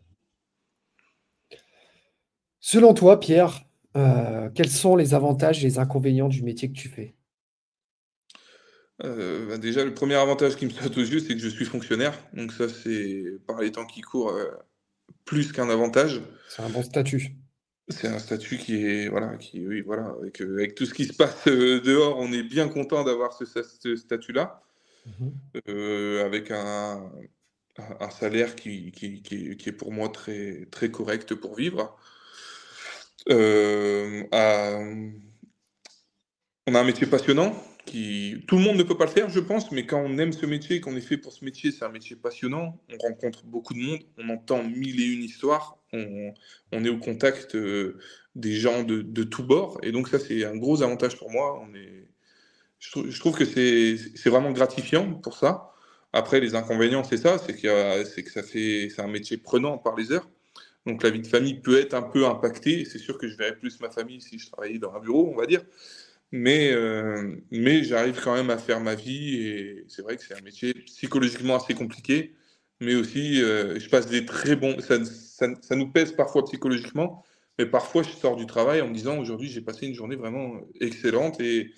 [2.61, 3.65] Selon toi, Pierre,
[3.97, 7.15] euh, quels sont les avantages et les inconvénients du métier que tu fais?
[9.05, 11.65] Euh, bah, déjà, le premier avantage qui me saute aux yeux, c'est que je suis
[11.65, 12.19] fonctionnaire.
[12.35, 14.51] Donc ça, c'est par les temps qui courent euh,
[15.25, 16.21] plus qu'un avantage.
[16.49, 17.37] C'est un bon statut.
[17.89, 21.05] C'est un statut qui est voilà, qui oui voilà, avec, euh, avec tout ce qui
[21.05, 23.45] se passe dehors, on est bien content d'avoir ce,
[23.97, 24.63] statut-là,
[25.07, 26.21] mhm.
[26.25, 27.11] avec un,
[27.99, 31.97] un salaire qui, qui, qui, qui, est pour moi très très correct pour vivre.
[33.29, 34.79] À,
[36.69, 37.53] on a un métier passionnant
[37.87, 40.47] tout le monde ne peut pas le faire, je pense, mais quand on aime ce
[40.47, 42.79] métier, qu'on est fait pour ce métier, c'est un métier passionnant.
[42.93, 46.33] On rencontre beaucoup de monde, on entend mille et une histoires, on,
[46.73, 47.99] est au contact euh,
[48.35, 51.63] des gens de, de tous bords, et donc ça c'est un gros avantage pour moi.
[52.79, 55.73] Je, trouve, que c'est vraiment gratifiant pour ça.
[56.13, 58.05] Après, les inconvénients, c'est ça, c'est que
[58.43, 60.29] c'est un métier prenant par les heures.
[60.85, 62.85] Donc la vie de famille peut être un peu impactée.
[62.85, 65.37] C'est sûr que je verrais plus ma famille si je travaillais dans un bureau, on
[65.37, 65.63] va dire.
[66.33, 70.35] Mais, euh, mais j'arrive quand même à faire ma vie et c'est vrai que c'est
[70.35, 72.35] un métier psychologiquement assez compliqué,
[72.81, 74.81] mais aussi euh, je passe des très bons.
[74.81, 77.23] Ça, ça, nous pèse parfois psychologiquement,
[77.59, 80.59] mais parfois je sors du travail en me disant aujourd'hui j'ai passé une journée vraiment
[80.81, 81.73] excellente et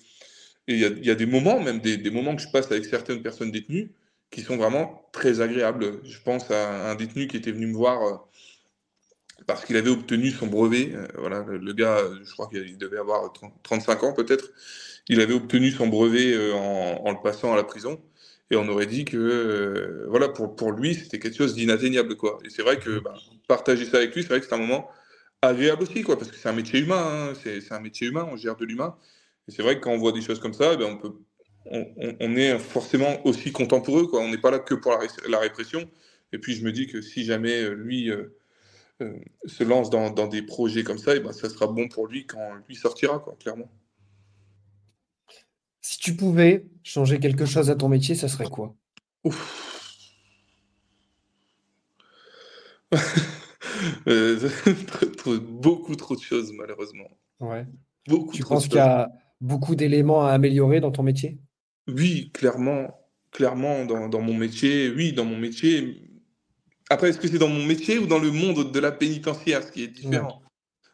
[0.67, 3.21] il y, y, a des moments, même des, des, moments que je passe avec certaines
[3.21, 3.91] personnes détenues
[4.31, 5.99] qui sont vraiment très agréables.
[6.03, 8.17] Je pense à un détenu qui était venu me voir euh,
[9.47, 10.91] parce qu'il avait obtenu son brevet.
[10.93, 13.31] Euh, voilà, le, gars, je crois qu'il devait avoir
[13.63, 14.51] 35 ans peut-être.
[15.07, 18.01] Il avait obtenu son brevet euh, en, le passant à la prison.
[18.51, 22.39] Et on aurait dit que, euh, voilà, pour, pour lui, c'était quelque chose d'inatteignable, quoi.
[22.45, 23.15] Et c'est vrai que bah,
[23.47, 24.89] partager ça avec lui, c'est vrai que c'est un moment
[25.41, 27.33] agréable aussi, quoi, parce que c'est un métier humain, hein.
[27.43, 28.95] c'est un métier humain, on gère de l'humain.
[29.47, 31.13] Et c'est vrai que quand on voit des choses comme ça, eh ben, on, peut,
[32.19, 34.21] on, est forcément aussi content pour eux, quoi.
[34.21, 35.89] On n'est pas là que pour la, la, répression.
[36.31, 38.35] Et puis je me dis que si jamais lui euh,
[38.99, 42.55] se lance dans, des projets comme ça, et ben, ça sera bon pour lui quand
[42.67, 43.69] lui sortira, quoi, clairement.
[45.81, 48.75] Si tu pouvais changer quelque chose à ton métier, ça serait quoi?
[54.07, 54.49] Euh,
[55.41, 57.09] Beaucoup trop de choses, malheureusement.
[57.39, 57.65] Ouais.
[58.07, 59.09] Beaucoup tu penses qu'il y a
[59.41, 61.39] beaucoup d'éléments à améliorer dans ton métier?
[61.87, 62.87] Oui, clairement.
[63.31, 66.07] Clairement, dans, dans, mon métier, oui, dans mon métier,
[66.89, 69.71] après, est-ce que c'est dans mon métier ou dans le monde de la pénitentiaire, ce
[69.71, 70.41] qui est différent?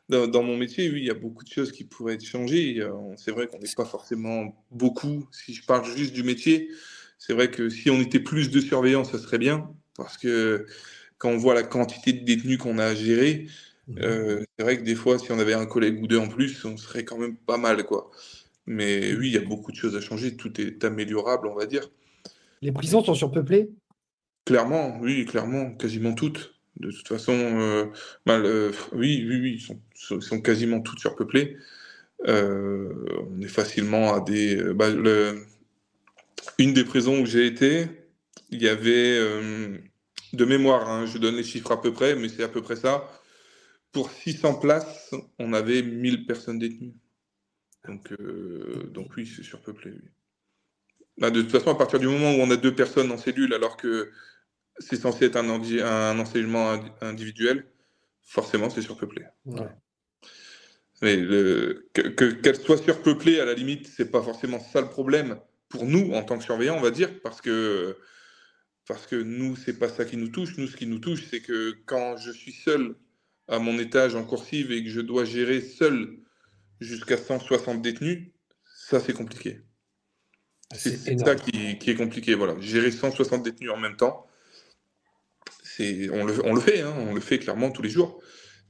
[0.09, 2.85] Dans, mon métier, oui, il y a beaucoup de choses qui pourraient être changées.
[3.15, 5.27] C'est vrai qu'on n'est pas forcément beaucoup.
[5.31, 6.69] Si je parle juste du métier,
[7.17, 9.69] c'est vrai que si on était plus de surveillants, ça serait bien.
[9.95, 10.65] Parce que
[11.17, 13.47] quand on voit la quantité de détenus qu'on a à gérer,
[13.87, 13.99] mmh.
[13.99, 16.65] euh, c'est vrai que des fois, si on avait un collègue ou deux en plus,
[16.65, 17.85] on serait quand même pas mal.
[17.85, 18.11] quoi.
[18.65, 20.35] Mais oui, il y a beaucoup de choses à changer.
[20.35, 21.89] Tout est améliorable, on va dire.
[22.61, 23.69] Les prisons sont surpeuplées?
[24.45, 26.55] Clairement, oui, clairement, quasiment toutes.
[26.77, 27.85] De toute façon, euh,
[28.25, 28.39] bah,
[28.93, 31.57] oui, oui, oui, ils sont, quasiment toutes surpeuplées.
[32.27, 32.91] Euh,
[33.29, 34.55] on est facilement à des.
[34.57, 34.89] Euh, bah,
[36.57, 37.87] une des prisons où j'ai été,
[38.49, 39.19] il y avait
[40.33, 42.75] de mémoire, hein, je donne les chiffres à peu près, mais c'est à peu près
[42.75, 43.07] ça.
[43.91, 46.95] Pour 600 places, on avait 1000 personnes détenues.
[47.87, 48.13] Donc,
[48.91, 49.93] donc oui, c'est surpeuplé.
[51.17, 53.53] Bah, de toute façon, à partir du moment où on a deux personnes en cellule,
[53.53, 54.11] alors que
[54.79, 57.65] c'est censé être un, un, enseignement individuel,
[58.21, 59.25] forcément, c'est surpeuplé.
[61.01, 61.17] Mais
[61.93, 66.13] qu'elle que, soit surpeuplée, à la limite, c'est pas forcément ça le problème pour nous
[66.13, 67.97] en tant que surveillants, on va dire, parce que
[68.87, 70.57] parce que nous, c'est pas ça qui nous touche.
[70.57, 72.95] Nous, ce qui nous touche, c'est que quand je suis seul
[73.47, 76.17] à mon étage en coursive et que je dois gérer seul
[76.79, 78.31] jusqu'à 160 détenus,
[78.65, 79.61] ça, c'est compliqué.
[80.73, 82.33] C'est ça qui, qui, est compliqué.
[82.33, 82.59] Voilà.
[82.59, 84.25] Gérer 160 détenus en même temps,
[85.79, 88.21] on le, on le fait, hein, on le fait clairement tous les jours.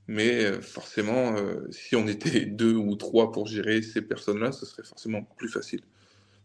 [0.07, 4.65] Mais euh, forcément, euh, si on était deux ou trois pour gérer ces personnes-là, ce
[4.65, 5.81] serait forcément plus facile.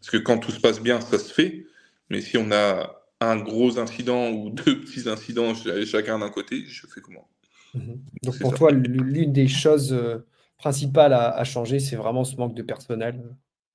[0.01, 1.67] Parce que quand tout se passe bien, ça se fait.
[2.11, 5.53] Mais si on a un gros incident ou deux petits incidents
[5.85, 7.29] chacun d'un côté, je fais comment?
[7.75, 8.01] Mhm.
[8.23, 10.19] Donc pour toi, l'une des choses euh,
[10.59, 13.21] principales à, changer, c'est vraiment ce manque de personnel?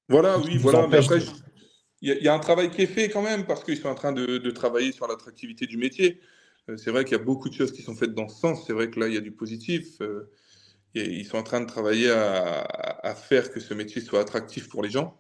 [0.08, 0.88] Voilà, oui, voilà.
[0.88, 1.20] Mais après,
[2.02, 4.12] il y, a un travail qui est fait quand même parce qu'ils sont en train
[4.12, 6.20] de travailler sur l'attractivité du métier.
[6.70, 8.66] Euh, c'est vrai qu'il y a beaucoup de choses qui sont faites dans ce sens.
[8.66, 10.02] C'est vrai que là, il y a du positif.
[10.02, 10.30] Euh,
[10.94, 14.90] ils sont en train de travailler à, faire que ce métier soit attractif pour les
[14.90, 15.18] gens,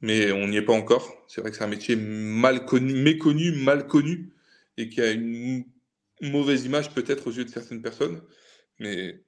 [0.00, 1.12] mais on n'y est pas encore.
[1.28, 4.32] C'est vrai que c'est un métier mal connu, méconnu, mal connu,
[4.78, 5.64] et qui a une
[6.22, 8.22] mauvaise image peut-être aux yeux de certaines personnes.
[8.78, 9.22] Mais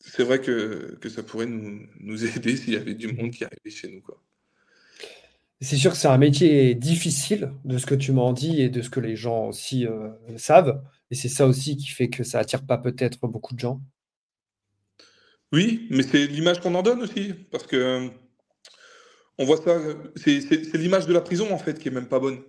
[0.00, 3.44] c'est vrai que, que, ça pourrait nous, nous aider s'il y avait du monde qui
[3.44, 4.00] arrivait chez nous.
[4.02, 4.20] Quoi.
[5.60, 8.80] C'est sûr que c'est un métier difficile de ce que tu m'en dis et de
[8.80, 10.80] ce que les gens aussi euh, savent.
[11.10, 13.80] Et c'est ça aussi qui fait que ça attire pas peut-être beaucoup de gens.
[15.52, 17.34] Oui, mais c'est l'image qu'on en donne aussi.
[17.50, 18.08] Parce que
[19.38, 19.80] on voit ça,
[20.16, 22.40] c'est l'image de la prison en fait qui est même pas bonne.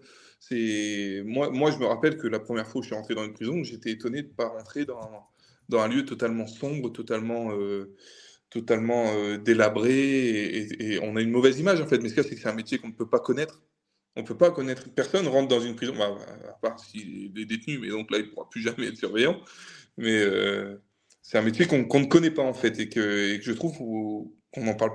[0.51, 3.33] Moi, moi, je me rappelle que la première fois où je suis rentré dans une
[3.33, 5.27] prison, j'étais étonné de ne pas rentrer dans,
[5.67, 7.51] dans, un lieu totalement sombre, totalement.
[7.51, 7.95] Euh,
[8.49, 11.99] totalement euh, délabré et, on a une mauvaise image en fait.
[11.99, 13.61] Mais ce qu'il c'est que c'est un métier qu'on ne peut pas connaître.
[14.15, 14.89] On ne peut pas connaître.
[14.93, 18.25] Personne rentre dans une prison, bah, à part s'il est détenu, mais donc là, il
[18.25, 19.39] ne pourra plus jamais être surveillant.
[19.97, 20.81] Mais euh,
[21.21, 24.75] c'est un métier qu'on ne connaît pas en fait et que, je trouve qu'on n'en
[24.75, 24.93] parle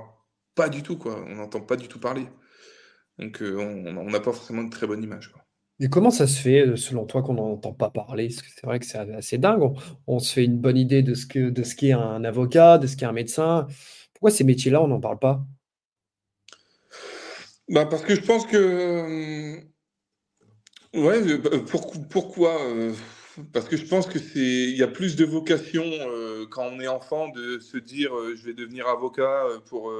[0.55, 0.97] pas du tout.
[0.97, 1.23] Quoi.
[1.27, 2.27] On n'entend pas du tout parler.
[3.17, 5.31] Donc euh, on n'a pas forcément une très bonne image.
[5.31, 5.44] Quoi.
[5.81, 8.29] Et comment ça se fait, euh, selon toi, qu'on n'en entend pas parler?
[8.29, 9.73] C'est vrai que c'est assez dingue.
[10.07, 11.25] On, se fait une bonne idée de ce
[11.75, 13.67] qu'est un avocat, de ce qu'est un médecin.
[14.13, 15.45] Pourquoi ces métiers-là, on n'en parle pas?
[17.67, 18.55] Bah parce que je pense que.
[18.55, 19.57] Euh,
[20.93, 21.49] ouais, euh, bah,
[22.09, 22.57] pourquoi?
[23.51, 25.83] Parce que je pense que c'est, y a plus de vocation
[26.51, 29.91] quand on est enfant de se dire je vais devenir avocat pour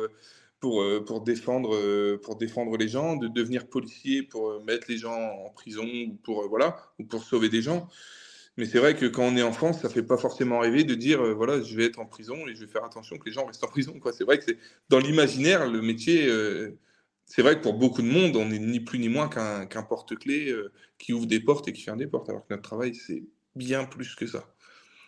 [1.06, 5.16] pour, défendre, euh, pour défendre les gens, de devenir policier pour euh, mettre les gens
[5.16, 7.88] en prison ou pour, voilà, ou pour sauver des gens.
[8.58, 11.22] Mais c'est vrai que quand on est enfant, ça fait pas forcément rêver de dire
[11.36, 13.64] voilà, je vais être en prison et je vais faire attention que les gens restent
[13.64, 14.00] en prison.
[14.14, 14.58] C'est vrai que c'est
[14.88, 16.30] dans l'imaginaire, le métier,
[17.26, 20.56] c'est vrai que pour beaucoup de monde, on n'est ni plus ni moins qu'un porte-clés
[20.98, 23.24] qui ouvre des portes et qui ferme des portes, alors que notre travail, c'est
[23.58, 24.48] bien plus que ça.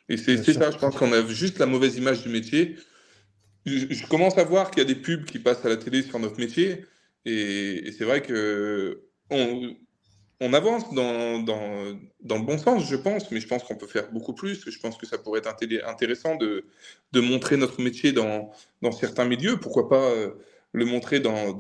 [0.10, 2.76] Et c'est ça, je pense qu'on a juste la mauvaise image du métier
[3.68, 6.20] je, commence à voir qu'il y a des pubs qui passent à la télé sur
[6.20, 6.86] notre métier.
[7.26, 9.76] Et, c'est vrai que on,
[10.40, 14.34] on avance dans, le bon sens, je pense, mais je pense qu'on peut faire beaucoup
[14.34, 14.70] plus.
[14.70, 15.54] Je pense que ça pourrait être
[15.88, 16.66] intéressant de,
[17.16, 18.52] montrer notre métier dans,
[18.92, 19.58] certains milieux.
[19.60, 20.32] Pourquoi pas euh,
[20.74, 21.54] le montrer dans,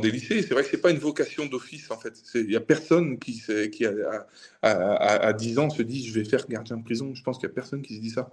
[0.00, 0.42] des lycées.
[0.42, 2.14] C'est vrai que c'est pas une vocation d'office, en fait.
[2.34, 3.42] Il n'y a personne qui,
[3.84, 4.26] a,
[4.62, 7.14] à, à, 10 ans se dit je vais faire gardien de prison.
[7.14, 8.30] Je pense qu'il n'y a personne qui se dit ça.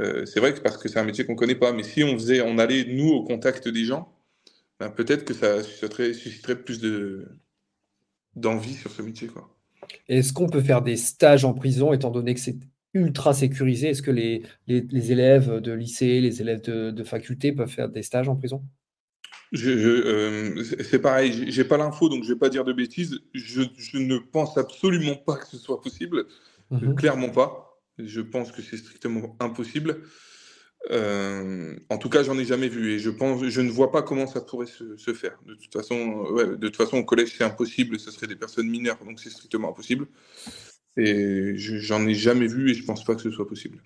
[0.00, 1.72] Euh, c'est vrai que parce que c'est un métier qu'on ne connaît pas.
[1.72, 4.12] Mais si on faisait, on allait, nous, au contact des gens,
[4.78, 7.28] ben, peut-être que ça susciterait, susciterait plus de,
[8.34, 9.28] d'envie sur ce métier.
[9.28, 9.54] Quoi.
[10.08, 12.56] Est-ce qu'on peut faire des stages en prison, étant donné que c'est
[12.94, 13.90] ultra sécurisé?
[13.90, 18.02] Est-ce que les, les, élèves de lycée, les élèves de, de faculté peuvent faire des
[18.02, 18.62] stages en prison?
[19.52, 23.20] Je, euh, c'est pareil, j'ai pas l'info, donc je vais pas dire de bêtises.
[23.34, 26.26] Je, je, ne pense absolument pas que ce soit possible,
[26.70, 26.94] mhm.
[26.94, 27.69] clairement pas.
[28.06, 30.02] Je pense que c'est strictement impossible.
[30.90, 34.02] Euh, en tout cas, j'en ai jamais vu et je pense, je ne vois pas
[34.02, 35.38] comment ça pourrait se, faire.
[35.46, 38.68] De toute façon, ouais, de toute façon, au collège c'est impossible, ce serait des personnes
[38.68, 40.06] mineures, donc c'est strictement impossible.
[40.96, 43.82] Et j'en ai jamais vu et je pense pas que ce soit possible.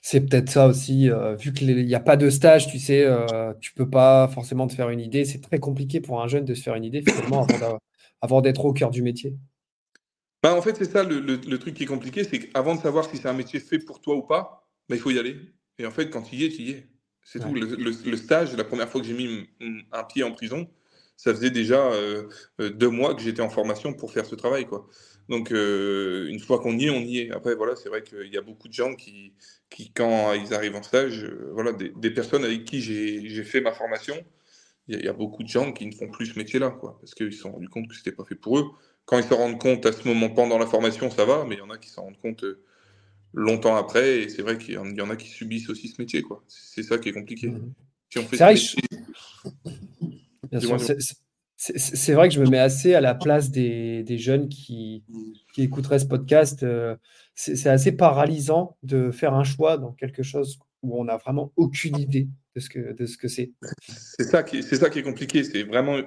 [0.00, 3.52] C'est peut-être ça aussi, euh, vu qu'il n'y a pas de stage, tu sais, euh,
[3.60, 5.24] tu peux pas forcément te faire une idée.
[5.24, 7.46] C'est très compliqué pour un jeune de se faire une idée finalement
[8.20, 9.34] avant d'être au cœur du métier.
[10.42, 13.16] Bah, en fait, c'est ça le, truc qui est compliqué, c'est qu'avant de savoir si
[13.16, 15.36] c'est un métier fait pour toi ou pas, bah, il faut y aller.
[15.78, 16.88] Et en fait, quand tu y es, tu y es.
[17.22, 17.54] C'est tout.
[17.54, 19.48] Le, stage, la première fois que j'ai mis
[19.92, 20.68] un pied en prison,
[21.16, 22.28] ça faisait déjà euh,
[22.58, 24.66] deux mois que j'étais en formation pour faire ce travail.
[24.66, 24.88] Quoi.
[25.28, 27.30] Donc, euh, une fois qu'on y est, on y est.
[27.30, 29.32] Après, voilà, c'est vrai qu'il y a beaucoup de gens qui,
[29.70, 33.72] qui quand ils arrivent en stage, euh, voilà, des, personnes avec qui j'ai fait ma
[33.72, 34.16] formation,
[34.88, 37.32] il y, a beaucoup de gens qui ne font plus ce métier-là, quoi, parce qu'ils
[37.32, 38.66] se sont rendus compte que c'était pas fait pour eux.
[39.04, 41.58] Quand ils se rendent compte à ce moment pendant la formation, ça va, mais il
[41.58, 42.62] y en a qui s'en rendent compte euh,
[43.34, 46.42] longtemps après, et c'est vrai qu'il y en a qui subissent aussi ce métier, quoi.
[46.48, 47.48] C'est ça qui est compliqué.
[47.48, 47.72] Mmh.
[48.10, 48.36] Si on fait
[51.64, 55.04] c'est vrai que je me mets assez à la place des, jeunes qui,
[55.54, 56.64] qui, écouteraient ce podcast.
[56.64, 56.96] Euh,
[57.34, 61.98] c'est assez paralysant de faire un choix dans quelque chose où on n'a vraiment aucune
[61.98, 63.52] idée de ce que de ce que c'est.
[63.88, 65.44] C'est ça qui c'est ça qui est compliqué.
[65.44, 65.98] C'est vraiment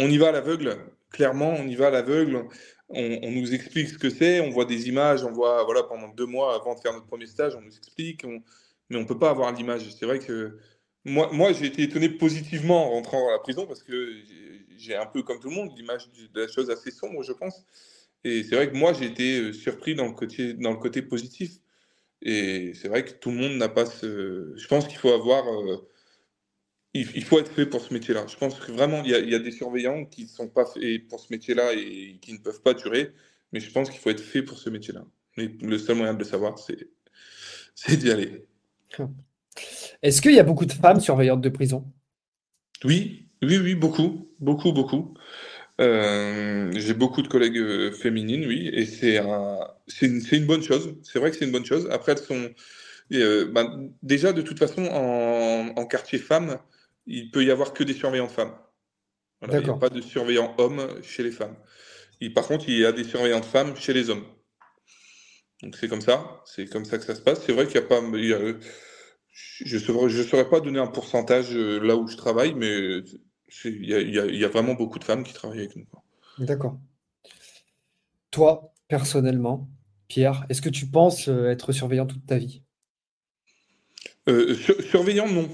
[0.00, 0.76] on y va à l'aveugle.
[1.14, 2.48] Clairement, on y va à l'aveugle.
[2.88, 4.40] On, nous explique ce que c'est.
[4.40, 5.22] On voit des images.
[5.22, 8.24] On voit voilà pendant deux mois avant de faire notre premier stage, on nous explique.
[8.90, 9.88] mais on peut pas avoir l'image.
[9.96, 10.58] C'est vrai que
[11.04, 14.12] moi, moi j'ai été étonné positivement en rentrant à la prison parce que
[14.76, 17.64] j'ai un peu comme tout le monde l'image de la chose assez sombre, je pense.
[18.24, 21.00] Et c'est vrai que moi, j'ai été euh, surpris dans le côté, dans le côté
[21.00, 21.52] positif.
[22.22, 24.52] Et c'est vrai que tout le monde n'a pas ce.
[24.56, 25.46] Je pense qu'il faut avoir.
[25.48, 25.88] Euh,
[26.94, 28.24] il, faut être fait pour ce métier-là.
[28.28, 31.20] Je pense que vraiment, il y, a, des surveillants qui ne sont pas faits pour
[31.20, 33.12] ce métier-là et qui ne peuvent pas durer.
[33.52, 35.04] Mais je pense qu'il faut être fait pour ce métier-là.
[35.36, 38.46] Mais le seul moyen de le savoir, c'est d'y aller.
[40.02, 41.84] Est-ce qu'il y a beaucoup de femmes surveillantes de prison?
[42.84, 45.14] Oui, oui, oui, beaucoup, beaucoup, beaucoup.
[45.80, 50.62] Euh, j'ai beaucoup de collègues euh, féminines, oui, et c'est un, c'est une, une, bonne
[50.62, 50.94] chose.
[51.02, 51.88] C'est vrai que c'est une bonne chose.
[51.90, 52.50] Après, elles sont
[53.12, 56.58] euh, ben, déjà de toute façon en, en, quartier femme,
[57.06, 58.54] il peut y avoir que des surveillants femmes.
[59.40, 61.56] Voilà, il n'y a pas de surveillants hommes chez les femmes.
[62.20, 64.24] Et par contre, il y a des surveillantes femmes chez les hommes.
[65.62, 67.42] Donc c'est comme ça, c'est comme ça que ça se passe.
[67.44, 68.00] C'est vrai qu'il n'y a pas,
[69.32, 73.00] je ne je saurais pas donner un pourcentage là où je travaille, mais
[73.64, 75.86] il y a, vraiment beaucoup de femmes qui travaillent avec nous.
[76.38, 76.78] D'accord.
[78.30, 79.68] Toi, personnellement,
[80.08, 82.62] Pierre, est-ce que tu penses euh, être surveillant toute ta vie?
[84.28, 85.48] Euh, Surveillant, non.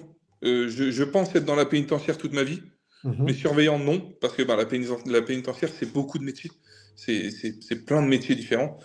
[0.44, 2.62] Euh, je, pense être dans la pénitentiaire toute ma vie,
[3.04, 3.24] mhm.
[3.24, 6.50] mais surveillant, non, parce que bah, la, pénitentiaire, c'est beaucoup de métiers.
[6.96, 8.78] C'est plein de métiers différents.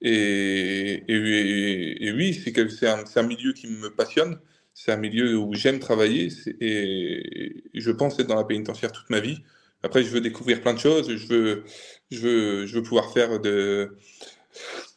[0.00, 4.38] Et, oui, c'est un, un milieu qui me passionne
[4.78, 6.28] c'est un milieu où j'aime travailler
[6.60, 9.38] et je pense être dans la pénitentiaire toute ma vie.
[9.82, 11.16] Après, je veux découvrir plein de choses.
[11.16, 11.64] Je veux,
[12.12, 13.96] je veux, je veux pouvoir faire de.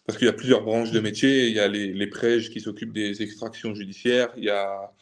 [0.06, 1.48] Parce qu'il y a plusieurs branches de métier.
[1.48, 4.32] Il y a les, les prêches qui s'occupent des extractions judiciaires.
[4.38, 4.94] Il y a,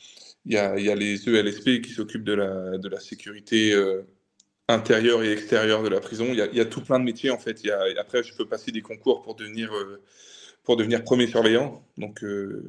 [0.50, 4.02] il y a, les ELSP qui s'occupent de la, sécurité euh,
[4.68, 6.26] intérieure et extérieure de la prison.
[6.30, 7.62] Il y, a, tout plein de métiers en fait.
[8.00, 10.02] Après, je peux passer des concours pour devenir euh,
[10.64, 12.64] pour devenir premier surveillant, donc euh,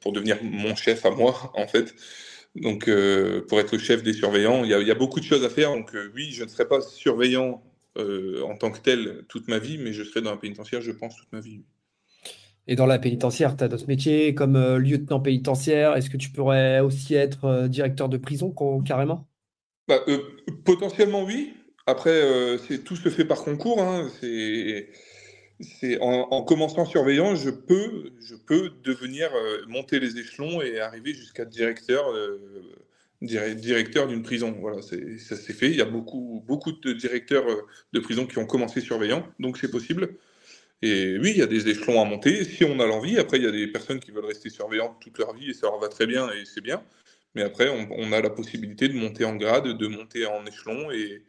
[0.00, 1.94] pour devenir mon chef à moi, en fait.
[2.54, 2.84] Donc,
[3.48, 5.70] pour être le chef des surveillants, il y, a, beaucoup de choses à faire.
[5.70, 7.62] Donc, oui, je ne serai pas surveillant
[7.96, 11.16] en tant que tel toute ma vie, mais je serai dans la pénitentiaire, je pense,
[11.16, 11.62] toute ma vie.
[12.68, 15.96] Et dans la pénitentiaire, tu as d'autres métiers comme lieutenant pénitentiaire.
[15.96, 18.54] Est-ce que tu pourrais aussi être directeur de prison
[18.84, 19.26] carrément?
[19.88, 20.00] Bah,
[20.64, 21.54] Potentiellement, oui.
[21.86, 22.22] Après,
[22.84, 23.82] tout se fait par concours.
[23.82, 24.08] Hein.
[24.20, 24.88] C'est
[25.62, 31.14] c'est en, commençant surveillant, je peux, je peux devenir euh, monter les échelons et arriver
[31.14, 32.74] jusqu'à directeur, euh,
[33.20, 34.56] directeur d'une prison.
[34.60, 35.70] Voilà, ça s'est fait.
[35.70, 39.58] Il y a beaucoup, beaucoup de directeurs euh, de prison qui ont commencé surveillant, donc
[39.58, 40.16] c'est possible.
[40.82, 43.18] Et oui, il y a des échelons à monter si on a l'envie.
[43.18, 45.68] Après, il y a des personnes qui veulent rester surveillantes toute leur vie et ça
[45.68, 46.82] leur va très bien et c'est bien.
[47.34, 50.90] Mais après, on, on, a la possibilité de monter en grade, de monter en échelon
[50.90, 51.22] et,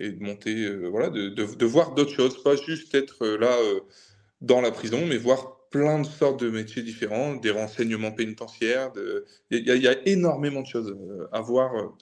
[0.00, 3.56] et de monter, euh, voilà, de, de, voir d'autres choses, pas juste être euh, là
[3.62, 3.80] euh,
[4.40, 8.92] dans la prison, mais voir plein de sortes de métiers différents, des renseignements pénitentiaires.
[9.50, 10.96] Il y, y, a énormément de choses
[11.32, 11.94] à voir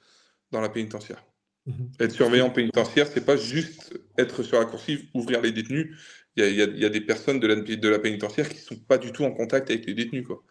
[0.50, 1.24] dans la pénitentiaire.
[1.66, 5.96] Mmh être surveillant pénitentiaire, c'est pas juste être sur la coursive, ouvrir les détenus.
[6.36, 9.12] Il y, y a, des personnes de la, de la pénitentiaire qui sont pas du
[9.12, 10.26] tout en contact avec les détenus.
[10.26, 10.42] Quoi.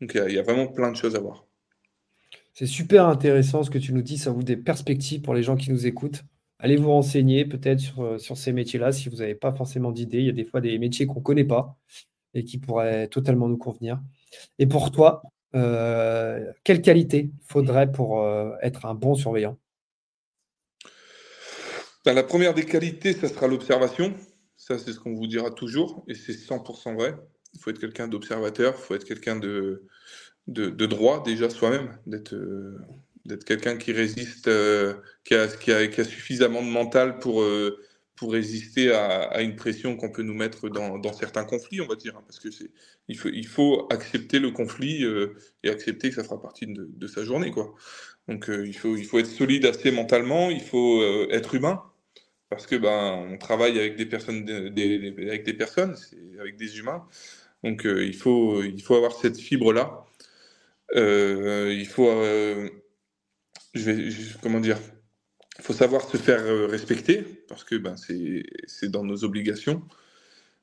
[0.00, 1.46] Donc il y, a vraiment plein de choses à voir.
[2.54, 5.56] C'est super intéressant ce que tu nous dis, ça vous des perspectives pour les gens
[5.56, 6.24] qui nous écoutent
[6.58, 10.18] allez vous renseigner peut-être sur, euh, sur ces métiers-là si vous n'avez pas forcément d'idées.
[10.18, 11.76] Il y a des fois des métiers qu'on ne connaît pas
[12.34, 14.00] et qui pourraient totalement nous convenir.
[14.58, 15.22] Et pour toi,
[15.54, 19.56] euh, quelle qualité faudrait pour euh, être un bon surveillant?
[22.04, 24.12] Ben, La première des qualités, ça sera l'observation.
[24.68, 27.16] Ça, c'est ce qu'on vous dira toujours et c'est 100% vrai.
[27.54, 29.86] Il faut être quelqu'un d'observateur, il faut être quelqu'un de,
[30.46, 32.36] de, droit déjà soi-même, d'être
[33.24, 34.94] d'être quelqu'un qui résiste, euh,
[35.24, 37.82] qui, a, suffisamment de mental pour, euh,
[38.14, 41.96] pour résister à, une pression qu'on peut nous mettre dans, dans, certains conflits, on va
[41.96, 42.14] dire.
[42.16, 42.48] Hein, parce que
[43.08, 46.90] il faut, il faut accepter le conflit euh, et accepter que ça fera partie de,
[46.90, 47.74] de sa journée, quoi.
[48.28, 51.82] Donc il faut, il faut être solide assez mentalement, il faut être humain.
[52.50, 55.96] Parce que ben on travaille avec des personnes, avec des personnes,
[56.40, 57.06] avec des humains.
[57.64, 60.04] Donc il faut, il faut avoir cette fibre là.
[60.94, 62.08] il faut
[63.74, 64.08] vais,
[64.42, 64.78] comment dire,
[65.60, 69.82] faut savoir se faire euh, respecter parce que ben, c'est dans nos obligations.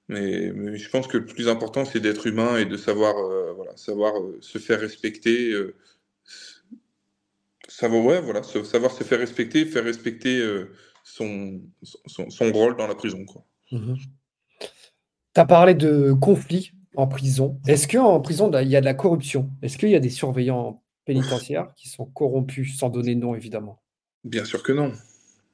[0.07, 3.75] Mais, je pense que le plus important, c'est d'être humain et de savoir, euh, voilà,
[3.75, 5.53] savoir euh, se faire respecter.
[7.67, 10.41] savoir, ouais, voilà, savoir se faire respecter, faire respecter
[11.05, 11.61] son,
[12.07, 13.23] son, rôle dans la prison.
[13.71, 13.93] Mmh
[15.35, 17.59] tu as parlé de conflits en prison.
[17.67, 19.49] Est-ce qu'en prison, il y a de la corruption?
[19.61, 23.81] Est-ce qu'il y a des surveillants pénitentiaires qui sont corrompus, sans donner de nom évidemment?
[24.23, 24.93] Bien sûr que non.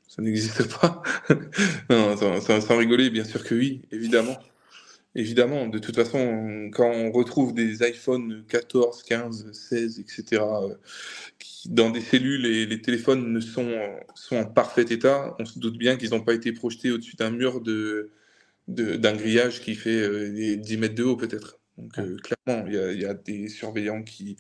[0.08, 1.02] Ça n'existe pas.
[1.90, 4.38] non, sans, rigoler, bien sûr que oui, évidemment.
[5.14, 10.42] Évidemment, de toute façon, quand on retrouve des iPhone 14, 15, 16, etc.,
[11.38, 13.78] qui, dans des cellules et les téléphones ne sont,
[14.16, 17.30] sont en parfait état, on se doute bien qu'ils n'ont pas été projetés au-dessus d'un
[17.30, 18.12] mur de,
[18.68, 20.00] d'un grillage qui fait
[20.58, 21.60] 10 euh, mètres de haut peut-être.
[21.78, 24.38] Donc euh, clairement, il y, a des surveillants qui,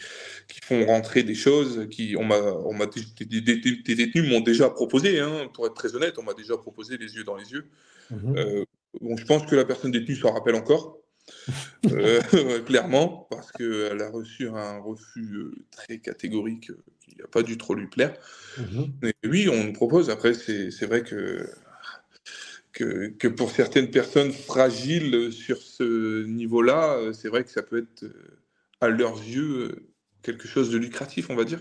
[0.47, 5.19] qui font rentrer des choses, qui on m'a, on m'a des, détenus m'ont déjà proposé,
[5.19, 7.65] hein, pour être très honnête, on m'a déjà proposé les yeux dans les yeux.
[8.09, 8.65] Mmh euh,
[8.99, 10.99] bon, je pense que la personne détenue s'en rappelle encore,
[12.65, 17.87] clairement, parce qu'elle a reçu un refus très catégorique qui n'a pas dû trop lui
[17.87, 18.13] plaire.
[18.57, 20.09] Mmh Mais oui, on nous propose.
[20.09, 21.45] Après, c'est vrai que
[22.73, 28.03] que, pour certaines personnes fragiles sur ce niveau-là, euh, c'est vrai que ça peut être,
[28.03, 28.39] euh,
[28.79, 29.87] à leurs yeux, euh,
[30.23, 31.59] quelque chose de lucratif, on va dire.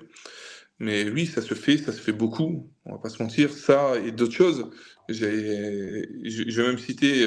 [0.80, 3.52] Mais oui, ça se fait, ça se fait beaucoup, on va pas se mentir.
[3.52, 4.70] Ça et d'autres choses.
[5.10, 7.22] Je vais même citer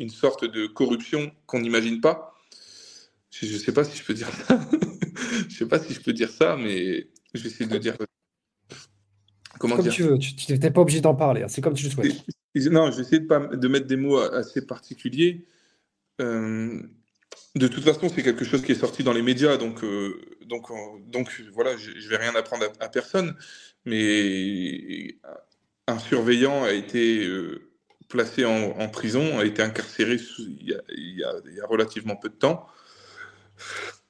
[0.00, 2.34] une, sorte de corruption qu'on n'imagine pas.
[3.30, 4.60] Je ne sais pas si je peux dire ça.
[5.48, 7.96] je sais pas si je peux dire ça, mais je vais essayer de dire.
[9.60, 11.48] Comment comme tu veux, tu n'es pas obligé d'en parler, hein.
[11.48, 12.24] c'est comme tu le souhaites.
[12.56, 15.46] Non, je vais essayer de, pas, de mettre des mots assez particuliers.
[16.20, 16.82] Euh,
[17.54, 20.70] de toute façon, c'est quelque chose qui est sorti dans les médias, donc, euh, donc,
[20.70, 20.74] euh,
[21.06, 23.36] donc voilà, je ne vais rien apprendre à, personne.
[23.84, 25.16] Mais
[25.86, 27.28] un surveillant a été
[28.08, 30.78] placé en, prison, a été incarcéré il,
[31.18, 32.66] y a, relativement peu de temps,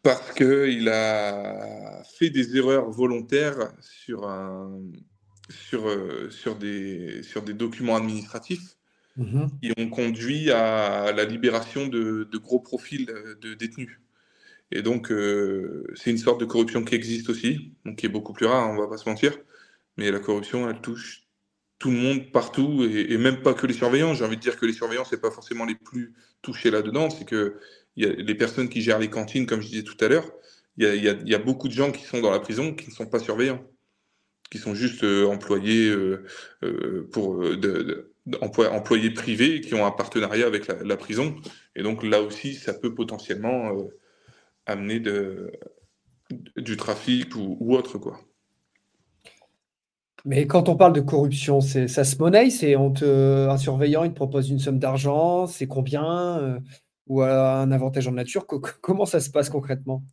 [0.03, 3.73] parce qu'il a fait des erreurs volontaires
[4.11, 8.77] euh, sur des documents administratifs
[9.17, 9.47] mmh
[9.79, 14.01] ont conduit à la libération de, gros profils euh, de détenus.
[14.71, 18.33] Et donc, euh, c'est une sorte de corruption qui existe aussi, donc qui est beaucoup
[18.33, 19.37] plus rare, on va pas se mentir.
[19.99, 21.29] Mais la corruption, elle touche
[21.79, 24.15] tout le monde partout, et, même pas que les surveillants.
[24.15, 27.27] J'ai envie de dire que les surveillants, c'est pas forcément les plus touchés là-dedans, c'est
[27.27, 27.59] que
[27.97, 30.31] les personnes qui gèrent les cantines, comme je disais tout à l'heure,
[30.79, 33.19] il y, a, beaucoup de gens qui sont dans la prison qui ne sont pas
[33.19, 33.63] surveillants
[34.51, 35.95] qui sont juste euh, employés
[37.11, 41.37] pour de, employés privés qui ont un partenariat avec la, prison.
[41.75, 43.73] Et donc là aussi, ça peut potentiellement
[44.67, 45.53] amener de,
[46.57, 48.21] du trafic ou, autre quoi.
[50.25, 54.05] Mais quand on parle de corruption, c'est ça se monnaie, c'est on te, un surveillant,
[54.05, 56.61] il te propose une somme d'argent, c'est combien
[57.09, 58.47] ou un avantage en nature.
[58.47, 60.05] comment ça se passe concrètement?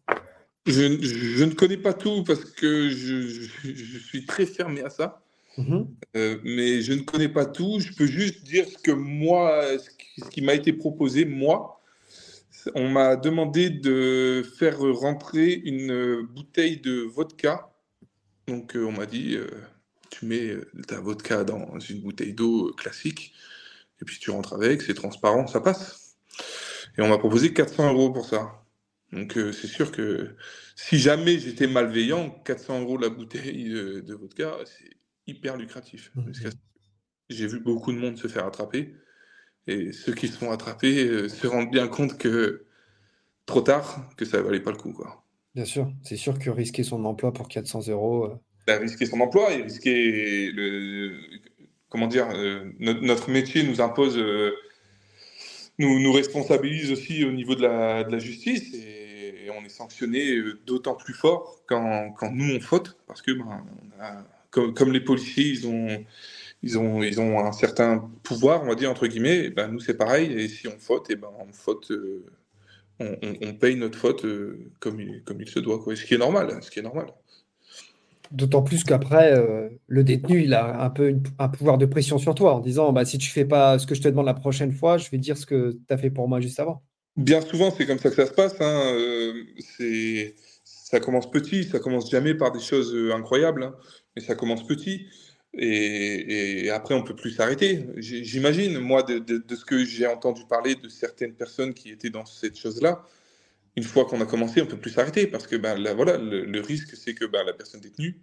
[0.65, 3.47] Je, ne connais pas tout parce que je,
[4.07, 5.21] suis très fermé à ça.
[5.59, 5.87] Mhm.
[6.15, 7.79] Euh, mais je ne connais pas tout.
[7.79, 11.81] Je peux juste dire ce que moi, ce qui, m'a été proposé, moi.
[12.75, 17.69] On m'a demandé de faire rentrer une bouteille de vodka.
[18.47, 19.47] Donc, euh, on m'a dit, euh,
[20.09, 20.55] tu mets
[20.87, 23.33] ta vodka dans une bouteille d'eau classique,
[24.01, 26.15] et puis tu rentres avec, c'est transparent, ça passe.
[26.97, 28.63] Et on m'a proposé 400 euros pour ça.
[29.11, 30.35] Donc c'est sûr que
[30.75, 34.98] si jamais j'étais malveillant, 400 euros la bouteille de, vodka, c'est
[35.29, 36.11] hyper lucratif.
[36.15, 36.31] Mmh.
[37.29, 38.93] j'ai vu beaucoup de monde se faire attraper.
[39.67, 42.65] Et ceux qui se font attraper euh, se rendent bien compte que
[43.45, 44.93] trop tard, que ça valait pas le coup.
[44.93, 45.23] Quoi.
[45.53, 48.25] Bien sûr, c'est sûr que risquer son emploi pour 400 euros.
[48.25, 51.19] Euh, bah, risquer son emploi et risquer le.
[51.89, 52.27] Comment dire,
[52.79, 54.19] notre, métier nous impose
[55.79, 59.15] nous, nous responsabilise aussi au niveau de la, de la justice et,
[59.57, 63.65] on est sanctionné euh, d'autant plus fort quand, quand, nous on faute parce que ben,
[64.51, 66.05] comme, comme, les policiers ils ont,
[66.63, 69.97] ils, ont, ils ont un certain pouvoir, on va dire entre guillemets, ben, nous c'est
[69.97, 71.91] pareil et si on faute, et ben, on faute.
[71.91, 72.25] Euh,
[72.99, 75.95] on, on, paye notre faute euh, comme, il, comme il se doit, quoi.
[75.95, 76.59] ce qui est normal.
[76.61, 77.07] Ce qui est normal.
[78.31, 82.35] D'autant plus qu'après, euh, le détenu, il a un peu un pouvoir de pression sur
[82.35, 84.71] toi en disant bah, si tu fais pas ce que je te demande la prochaine
[84.71, 86.83] fois, je vais dire ce que tu as fait pour moi juste avant.
[87.17, 88.55] Bien souvent, c'est comme ça que ça se passe.
[88.61, 88.93] Hein.
[88.93, 89.33] Euh,
[90.63, 93.75] ça commence petit, ça commence jamais par des choses incroyables, hein.
[94.19, 95.07] Ça commence petit.
[95.53, 97.87] Et, après, on peut plus s'arrêter.
[97.97, 102.57] J'imagine, moi, de, ce que j'ai entendu parler de certaines personnes qui étaient dans cette
[102.57, 103.05] chose-là,
[103.75, 106.95] une fois qu'on a commencé, on peut plus s'arrêter parce que ben, voilà, le, risque,
[106.95, 108.19] c'est que ben, la personne détenue,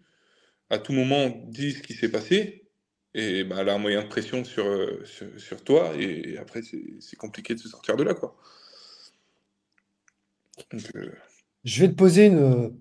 [0.71, 2.65] à tout moment, dise ce qui s'est passé
[3.15, 4.65] et ben, elle a un moyen de pression sur,
[5.37, 6.61] sur, toi et, après,
[7.01, 8.15] c'est compliqué de se sortir de là.
[8.15, 8.37] Quoi.
[10.75, 11.11] Euh,
[11.67, 12.73] Je vais te poser une,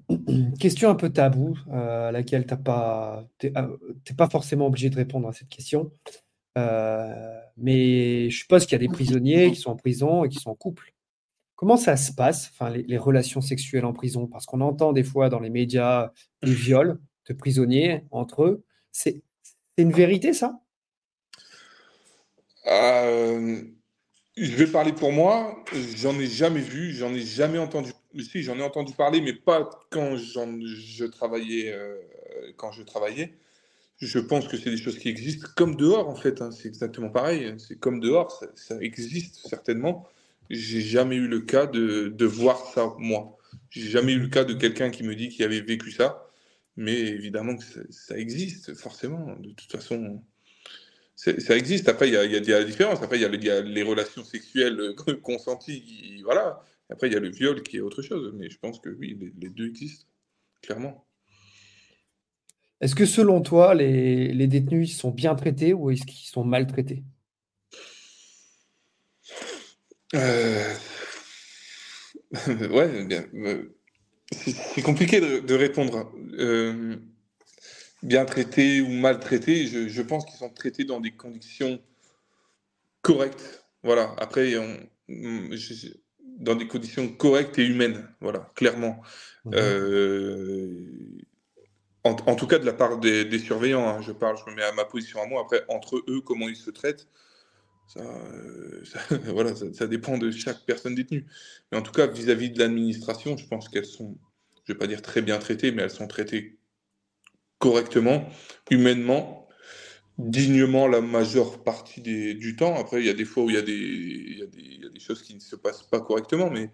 [0.60, 3.52] question un peu taboue, à laquelle tu pas, t'es,
[4.16, 5.92] pas forcément obligé de répondre à cette question.
[6.56, 10.52] mais je suppose qu'il y a des prisonniers qui sont en prison et qui sont
[10.52, 10.94] en couple.
[11.56, 14.28] Comment ça se passe, enfin, les, relations sexuelles en prison?
[14.28, 16.12] Parce qu'on entend des fois dans les médias
[16.44, 18.64] des viols de prisonniers entre eux.
[18.92, 19.24] C'est
[19.78, 20.60] une vérité, ça?
[22.68, 23.64] Euh,
[24.38, 25.64] Je vais parler pour moi.
[25.96, 27.92] J'en ai jamais vu, j'en ai jamais entendu.
[28.20, 31.74] Si, j'en ai entendu parler, mais pas quand je travaillais.
[31.74, 31.96] Euh,
[32.58, 33.34] quand je travaillais.
[33.98, 36.42] Je pense que c'est des choses qui existent comme dehors, en fait.
[36.42, 36.52] Hein.
[36.52, 37.56] C'est exactement pareil.
[37.58, 40.08] C'est comme dehors, ça, existe certainement
[40.50, 43.38] j'ai jamais eu le cas de, de voir ça moi.
[43.70, 46.28] J'ai jamais eu le cas de quelqu'un qui me dit qu'il avait vécu ça.
[46.78, 49.36] Mais évidemment que ça, existe, forcément.
[49.40, 50.22] De toute façon,
[51.16, 51.88] ça existe.
[51.88, 53.02] Après, il y a, y a, la différence.
[53.02, 54.94] Après, il y, a les relations sexuelles
[55.24, 56.22] consenties.
[56.24, 56.64] voilà.
[56.90, 58.32] Après, il y a le viol qui est autre chose.
[58.36, 60.08] Mais je pense que oui, les, deux existent,
[60.62, 61.08] clairement.
[62.82, 67.04] Est-ce que selon toi, les, les détenus sont bien traités ou est-ce qu'ils sont maltraités?
[70.14, 70.74] Euh,
[72.70, 73.26] ouais, bien.
[73.34, 73.76] Euh,
[74.32, 76.12] c'est compliqué de, répondre.
[76.38, 76.98] Euh,
[78.04, 81.82] bien traités ou maltraités, je, je pense qu'ils sont traités dans des conditions
[83.02, 83.66] correctes.
[83.84, 84.14] Voilà.
[84.18, 84.54] Après,
[86.38, 88.08] dans des conditions correctes et humaines.
[88.22, 89.02] Voilà, clairement.
[92.04, 94.72] en, tout cas, de la part des, surveillants, hein, je parle, je me mets à
[94.74, 95.42] ma position à moi.
[95.42, 97.08] Après, entre eux, comment ils se traitent,
[97.88, 98.84] ça, euh,
[99.34, 101.26] voilà, ça, dépend de chaque personne détenue.
[101.72, 104.18] Mais en tout cas, vis-à-vis de l'administration, je pense qu'elles sont,
[104.66, 106.58] je vais pas dire très bien traitées, mais elles sont traitées
[107.60, 108.28] correctement,
[108.70, 109.45] humainement,
[110.18, 112.76] dignement la majeure partie du temps.
[112.76, 114.62] Après, il y a des fois où il y a des, il y a des,
[114.62, 116.70] il y a des choses qui ne se passent pas correctement, mais,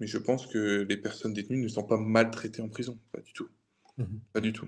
[0.00, 3.32] mais je pense que les personnes détenues ne sont pas maltraitées en prison, pas du
[3.32, 3.48] tout.
[3.98, 4.66] Mmh pas du tout.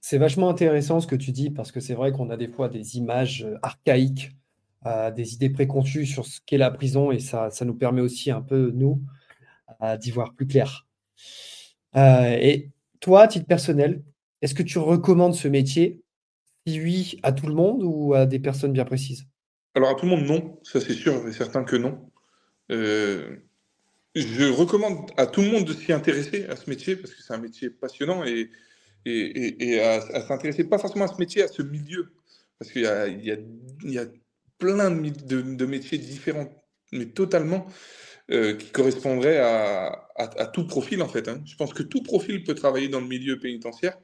[0.00, 2.68] C'est vachement intéressant ce que tu dis parce que c'est vrai qu'on a des fois
[2.68, 4.30] des images euh, archaïques,
[4.86, 8.30] euh, des idées préconçues sur ce qu'est la prison et ça, ça nous permet aussi
[8.30, 9.02] un peu, nous,
[10.00, 10.88] d'y voir plus clair.
[11.96, 12.70] Euh, et
[13.00, 14.02] toi, à titre personnel,
[14.42, 16.00] est-ce que tu recommandes ce métier
[16.82, 19.24] Oui, à tout le monde ou à des personnes bien précises?
[19.74, 20.60] Alors à tout le monde, non.
[20.62, 22.10] Ça c'est sûr et certain que non.
[22.70, 27.32] je recommande à tout le monde de s'y intéresser à ce métier parce que c'est
[27.32, 28.50] un métier passionnant et,
[29.04, 32.12] et, à, s'intéresser pas forcément à ce métier, à ce milieu.
[32.58, 34.06] Parce qu'il y a, il y, a,
[34.58, 36.48] plein de, de, métiers différents,
[36.92, 37.66] mais totalement,
[38.32, 41.28] euh, qui correspondraient à, à, tout profil, en fait.
[41.28, 41.40] Hein.
[41.46, 43.96] Je pense que tout profil peut travailler dans le milieu pénitentiaire.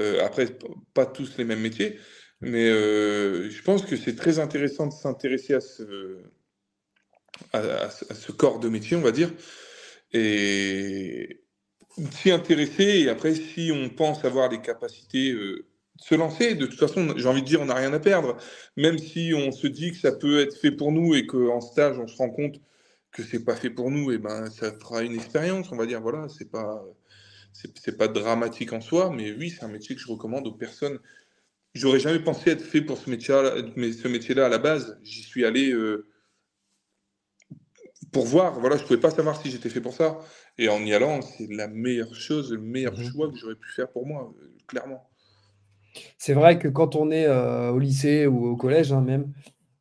[0.00, 0.48] Euh, après,
[0.92, 1.98] pas tous les mêmes métiers,
[2.40, 6.22] mais euh, je pense que c'est très intéressant de s'intéresser à ce,
[8.32, 9.32] corps de métier, on va dire.
[10.12, 11.44] Et,
[12.10, 15.64] s'y intéresser et après, si on pense avoir les capacités euh,
[16.00, 18.36] se lancer, de toute façon, j'ai envie de dire, on n'a rien à perdre.
[18.76, 21.98] Même si on se dit que ça peut être fait pour nous et qu'en stage,
[22.00, 22.60] on se rend compte
[23.12, 26.00] que c'est pas fait pour nous, et ben ça fera une expérience, on va dire,
[26.00, 26.84] voilà, c'est pas,
[27.54, 30.98] c'est pas dramatique en soi, mais oui, c'est un métier que je recommande aux personnes.
[31.72, 34.98] J'aurais jamais pensé être fait pour ce métier-là, mais ce métier-là à la base.
[35.02, 36.06] J'y suis allé euh,
[38.12, 38.58] pour voir.
[38.60, 40.18] Voilà, je pouvais pas savoir si j'étais fait pour ça.
[40.58, 43.68] Et en y allant, c'est la meilleure chose, le meilleur mmh choix que j'aurais pu
[43.72, 45.08] faire pour moi, euh, clairement.
[46.18, 49.32] C'est vrai que quand on est euh, au lycée ou au collège, hein, même,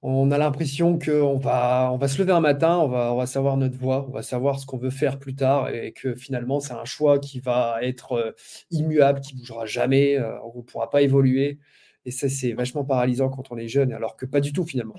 [0.03, 3.25] on a l'impression qu'on va, on va se lever un matin, on va, on va
[3.25, 6.59] savoir notre voie, on va savoir ce qu'on veut faire plus tard et que finalement,
[6.59, 8.31] c'est un choix qui va être euh,
[8.69, 11.57] immuable, qui bougera jamais, on ne pourra pas évoluer.
[12.05, 14.95] Et ça, c'est vachement paralysant quand on est jeune, alors que pas du tout finalement.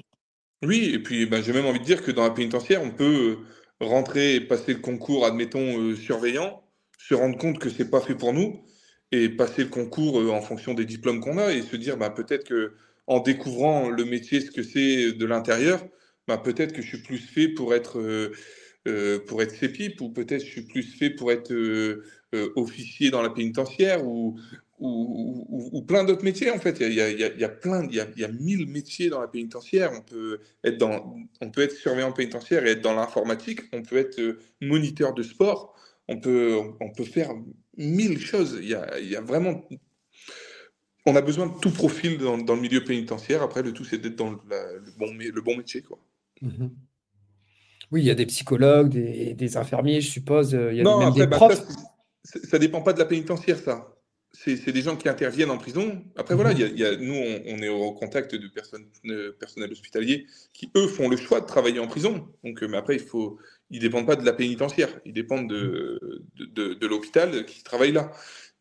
[0.65, 3.39] Oui, et puis ben, j'ai même envie de dire que dans la pénitentiaire, on peut
[3.81, 6.63] rentrer et passer le concours, admettons, euh, surveillant,
[6.99, 8.63] se rendre compte que c'est pas fait pour nous,
[9.13, 12.11] et passer le concours euh, en fonction des diplômes qu'on a, et se dire bah,
[12.11, 12.75] peut-être que
[13.07, 15.85] en découvrant le métier, ce que c'est de l'intérieur,
[16.27, 17.99] bah, peut-être que je suis plus fait pour être,
[18.87, 21.53] euh, pour être CEPIP, ou peut-être je suis plus fait pour être
[22.57, 24.37] officier dans la pénitentiaire, ou,
[24.79, 26.79] ou, plein d'autres métiers en fait.
[26.81, 29.21] Il y a, il y a, plein, il y a, y a mille métiers dans
[29.21, 29.93] la pénitentiaire.
[29.95, 33.61] On peut être dans, on peut être surveillant pénitentiaire et être dans l'informatique.
[33.73, 35.75] On peut être euh, moniteur de sport.
[36.09, 37.31] On peut, on peut faire
[37.77, 38.59] mille choses.
[38.61, 39.67] Il y a, il y a vraiment,
[41.07, 43.43] on a besoin de tout profil dans, dans le milieu pénitentiaire.
[43.43, 44.39] Après, le tout c'est d'être dans le,
[44.99, 45.99] bon, le bon métier quoi.
[46.43, 46.69] Mmh
[47.93, 50.53] oui, il y a des psychologues, des, des infirmiers, je suppose.
[50.53, 51.63] Il y a même des bah, profs.
[52.25, 53.95] Ça, ça dépend pas de la pénitentiaire, ça
[54.35, 56.03] c'est des gens qui interviennent en prison.
[56.17, 56.77] Après, voilà, mhm.
[56.77, 58.87] y a, nous, on, est au contact de personnes,
[59.39, 62.29] personnels hospitaliers qui, eux, font le choix de travailler en prison.
[62.43, 63.39] Donc, mais après, il faut,
[63.71, 68.11] ils dépendent pas de la pénitentiaire, ils dépendent de, de, de, l'hôpital qui travaille là.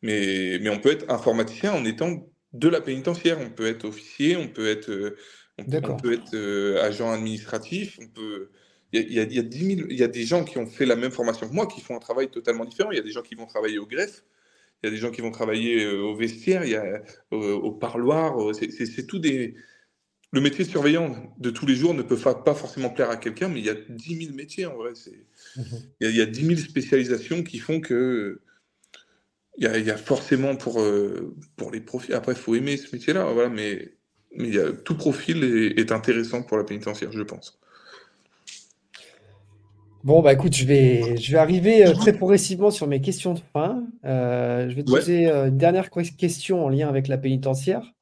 [0.04, 3.40] Mais, mais on peut être informaticien en étant de la pénitentiaire.
[3.40, 5.16] On peut être officier, on peut être,
[5.58, 5.64] on,
[5.98, 8.50] peut être euh, agent administratif, on peut.
[8.92, 10.68] Il y, a, il, y a 10 000, il y a des gens qui ont
[10.68, 12.92] fait la même formation que moi, qui font un travail totalement différent.
[12.92, 14.24] Il y a des gens qui vont travailler au greffe,
[14.84, 17.02] il y a des gens qui vont travailler euh, au vestiaire, il y a
[17.32, 18.38] au, parloir.
[18.54, 19.56] C'est tout des.
[20.32, 23.50] Le métier de surveillant de tous les jours ne peut pas forcément plaire à quelqu'un,
[23.50, 24.94] mais il y a 10 000 métiers en vrai.
[25.56, 25.66] Mhm.
[26.00, 28.42] Il, y a, il, y a, 10 000 spécialisations qui font que.
[29.58, 32.14] Il y a, il y a forcément pour, euh, pour les profils.
[32.14, 33.94] Après, il faut aimer ce métier-là, voilà, mais,
[34.36, 37.60] mais il y a, tout profil est, est intéressant pour la pénitentiaire, je pense.
[40.04, 43.40] Bon, bah écoute, je vais, je vais arriver euh, très progressivement sur mes questions de
[43.54, 43.86] fin.
[44.04, 47.94] Euh, je vais te poser une dernière question en lien avec la pénitentiaire.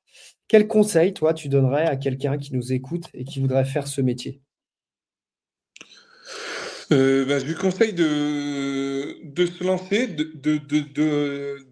[0.48, 4.02] Quel conseil, toi, tu donnerais à quelqu'un qui nous écoute et qui voudrait faire ce
[4.02, 4.42] métier?
[6.92, 10.60] Bah, je lui conseille de, se lancer, de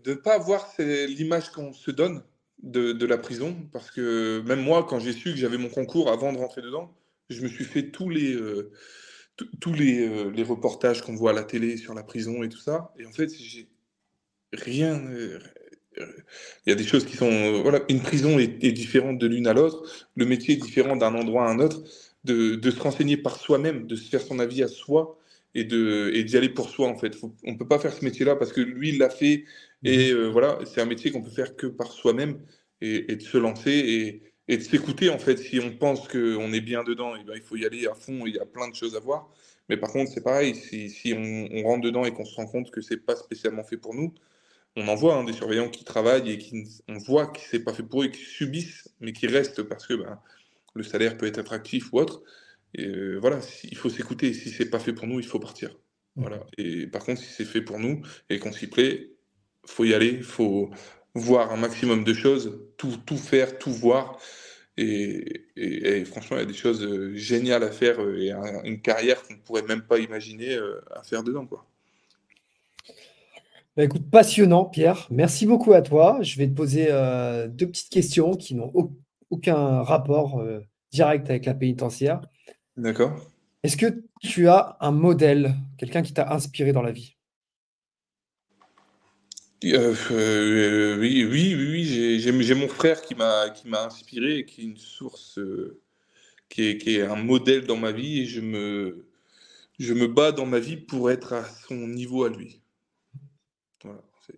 [0.09, 2.23] ne pas avoir l'image qu'on se donne
[2.63, 3.55] de, la prison.
[3.71, 6.93] Parce que même moi, quand j'ai su que j'avais mon concours avant de rentrer dedans,
[7.29, 8.71] je me suis fait tous les, euh,
[9.71, 12.93] les, reportages qu'on voit à la télé sur la prison et tout ça.
[12.97, 13.69] Et en fait, j'ai
[14.53, 14.99] rien.
[15.11, 15.39] Euh,
[16.65, 17.31] il y a des choses qui sont.
[17.31, 20.07] Euh, voilà, une prison est, différente de l'une à l'autre.
[20.15, 21.83] Le métier est différent d'un endroit à un autre.
[22.25, 25.17] De, se renseigner par soi-même, de se faire son avis à soi
[25.55, 27.15] et de et d'y aller pour soi en fait.
[27.43, 29.45] on peut pas faire ce métier-là parce que lui il l'a fait
[29.83, 30.27] et mmh.
[30.27, 32.39] voilà, c'est un métier qu'on peut faire que par soi-même
[32.81, 35.37] et, et, de se lancer et, et de s'écouter en fait.
[35.37, 37.93] Si on pense qu'on est bien dedans, et eh ben, il faut y aller à
[37.93, 38.25] fond.
[38.25, 39.29] Il y a plein de choses à voir.
[39.69, 40.55] Mais par contre, c'est pareil.
[40.55, 43.77] Si, si on, rentre dedans et qu'on se rend compte que c'est pas spécialement fait
[43.77, 44.13] pour nous,
[44.75, 47.73] on en voit hein, des surveillants qui travaillent et qui on voit que c'est pas
[47.73, 50.19] fait pour eux et qui subissent, mais qui restent parce que ben,
[50.75, 52.23] le salaire peut être attractif ou autre.
[52.75, 54.33] Et euh, voilà, il faut s'écouter.
[54.33, 55.75] Si c'est pas fait pour nous, il faut partir.
[56.15, 56.45] Voilà.
[56.57, 59.11] Et par contre, si c'est fait pour nous et qu'on s'y plaît,
[59.65, 60.21] faut y aller.
[60.21, 60.69] Faut
[61.15, 64.19] voir un maximum de choses, tout, tout faire, tout voir.
[64.77, 68.31] Et, franchement, il y a des choses euh, géniales à faire euh, et
[68.63, 70.57] une carrière qu'on ne pourrait même pas imaginer
[70.91, 71.45] à faire dedans.
[71.45, 71.65] Quoi.
[73.75, 75.07] Bah, écoute, passionnant, Pierre.
[75.09, 76.19] Merci beaucoup à toi.
[76.21, 76.87] Je vais te poser
[77.49, 78.93] deux petites questions qui n'ont aucun
[79.31, 80.43] rapport
[80.91, 82.21] direct avec la pénitentiaire.
[82.77, 83.19] D'accord.
[83.63, 87.17] Est-ce que tu as un modèle, quelqu'un qui t'a inspiré dans la vie?
[89.65, 94.61] Euh, euh, oui, oui, oui, j'ai mon frère qui m'a qui m'a inspiré et qui
[94.61, 95.81] est une source, euh,
[96.47, 99.05] qui est, qui est un modèle dans ma vie et je me
[99.77, 102.61] je me bats dans ma vie pour être à son niveau à lui.
[103.83, 104.37] Voilà, c'est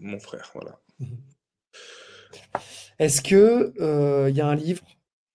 [0.00, 0.80] mon frère, voilà.
[2.98, 3.72] Est-ce que
[4.28, 4.84] il y a un livre,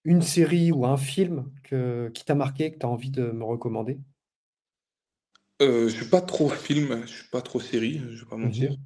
[0.03, 3.43] une série ou un film que, qui t'a marqué, que tu as envie de me
[3.43, 3.99] recommander?
[5.59, 8.71] je suis pas trop film, je suis pas trop série, je vais pas mentir.
[8.71, 8.77] Mmh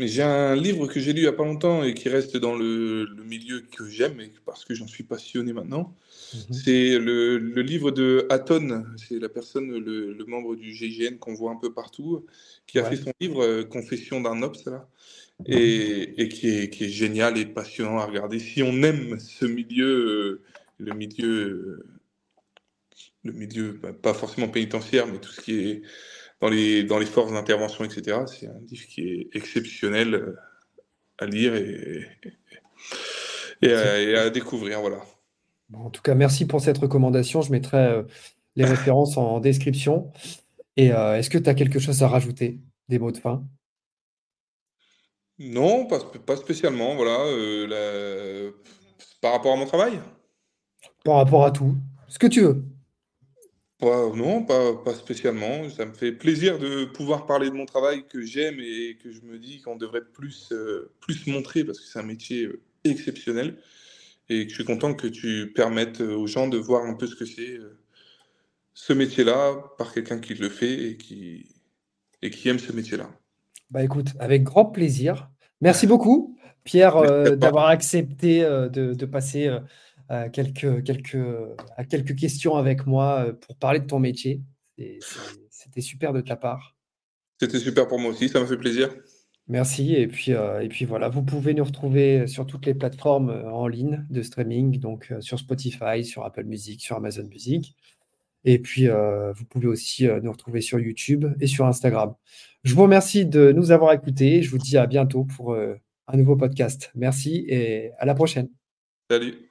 [0.00, 2.34] mais j'ai un livre que j'ai lu il n'y a pas longtemps et qui reste
[2.38, 5.94] dans le, milieu que j'aime et parce que j'en suis passionné maintenant.
[6.32, 6.54] Mhm.
[6.54, 11.56] C'est le, livre de Hatton, c'est la personne, le, membre du GIGN qu'on voit un
[11.56, 12.24] peu partout,
[12.66, 14.88] qui a fait son livre euh, Confession d'un Ops, là,
[15.46, 18.38] et, qui, est, qui, est, génial et passionnant à regarder.
[18.38, 20.42] Si on aime ce milieu, euh,
[20.78, 21.86] le milieu, euh,
[23.24, 25.82] le milieu, bah, pas forcément pénitentiaire, mais tout ce qui est
[26.40, 28.18] dans les, dans les forces d'intervention, etc.
[28.26, 30.36] C'est un livre qui est exceptionnel euh,
[31.18, 32.06] à lire et,
[33.62, 34.80] et, à, découvrir.
[34.80, 35.00] Voilà.
[35.74, 37.42] en tout cas, merci pour cette recommandation.
[37.42, 38.02] Je mettrai
[38.56, 40.12] les références en description.
[40.76, 43.44] Et euh, est-ce que tu as quelque chose à rajouter Des mots de fin?
[45.40, 46.94] Non, pas, pas spécialement.
[46.94, 47.18] Voilà,
[49.20, 49.98] Par rapport à mon travail?
[51.04, 51.74] Par rapport à tout.
[52.08, 52.62] Ce que tu veux
[53.82, 55.68] non, pas, pas spécialement.
[55.70, 59.22] Ça me fait plaisir de pouvoir parler de mon travail que j'aime et que je
[59.22, 63.56] me dis qu'on devrait plus, euh, plus montrer parce que c'est un métier euh, exceptionnel
[64.28, 67.16] et que je suis content que tu permettes aux gens de voir un peu ce
[67.16, 67.78] que c'est euh,
[68.74, 71.48] ce métier-là par quelqu'un qui le fait et qui,
[72.22, 73.10] et qui aime ce métier-là.
[73.70, 75.29] Bah écoute, avec grand plaisir.
[75.60, 79.50] Merci beaucoup, Pierre, d'avoir accepté de, de passer
[80.10, 81.24] à quelques, quelques,
[81.76, 84.42] à quelques questions avec moi euh, pour parler de ton métier.
[85.50, 86.76] C'était super de ta part.
[87.38, 88.90] C'était super pour moi aussi, ça m'a fait plaisir.
[89.46, 89.94] Merci.
[89.94, 93.50] Et puis, euh, et puis voilà, vous pouvez nous retrouver sur toutes les plateformes euh,
[93.50, 97.76] en ligne de streaming, donc sur Spotify, sur Apple Music, sur Amazon Music.
[98.44, 102.14] Et puis, vous pouvez aussi nous retrouver sur YouTube et sur Instagram.
[102.64, 104.42] Je vous remercie de nous avoir écoutés.
[104.42, 106.90] Je vous dis à bientôt pour un nouveau podcast.
[106.94, 108.48] Merci et à la prochaine.
[109.10, 109.49] Salut.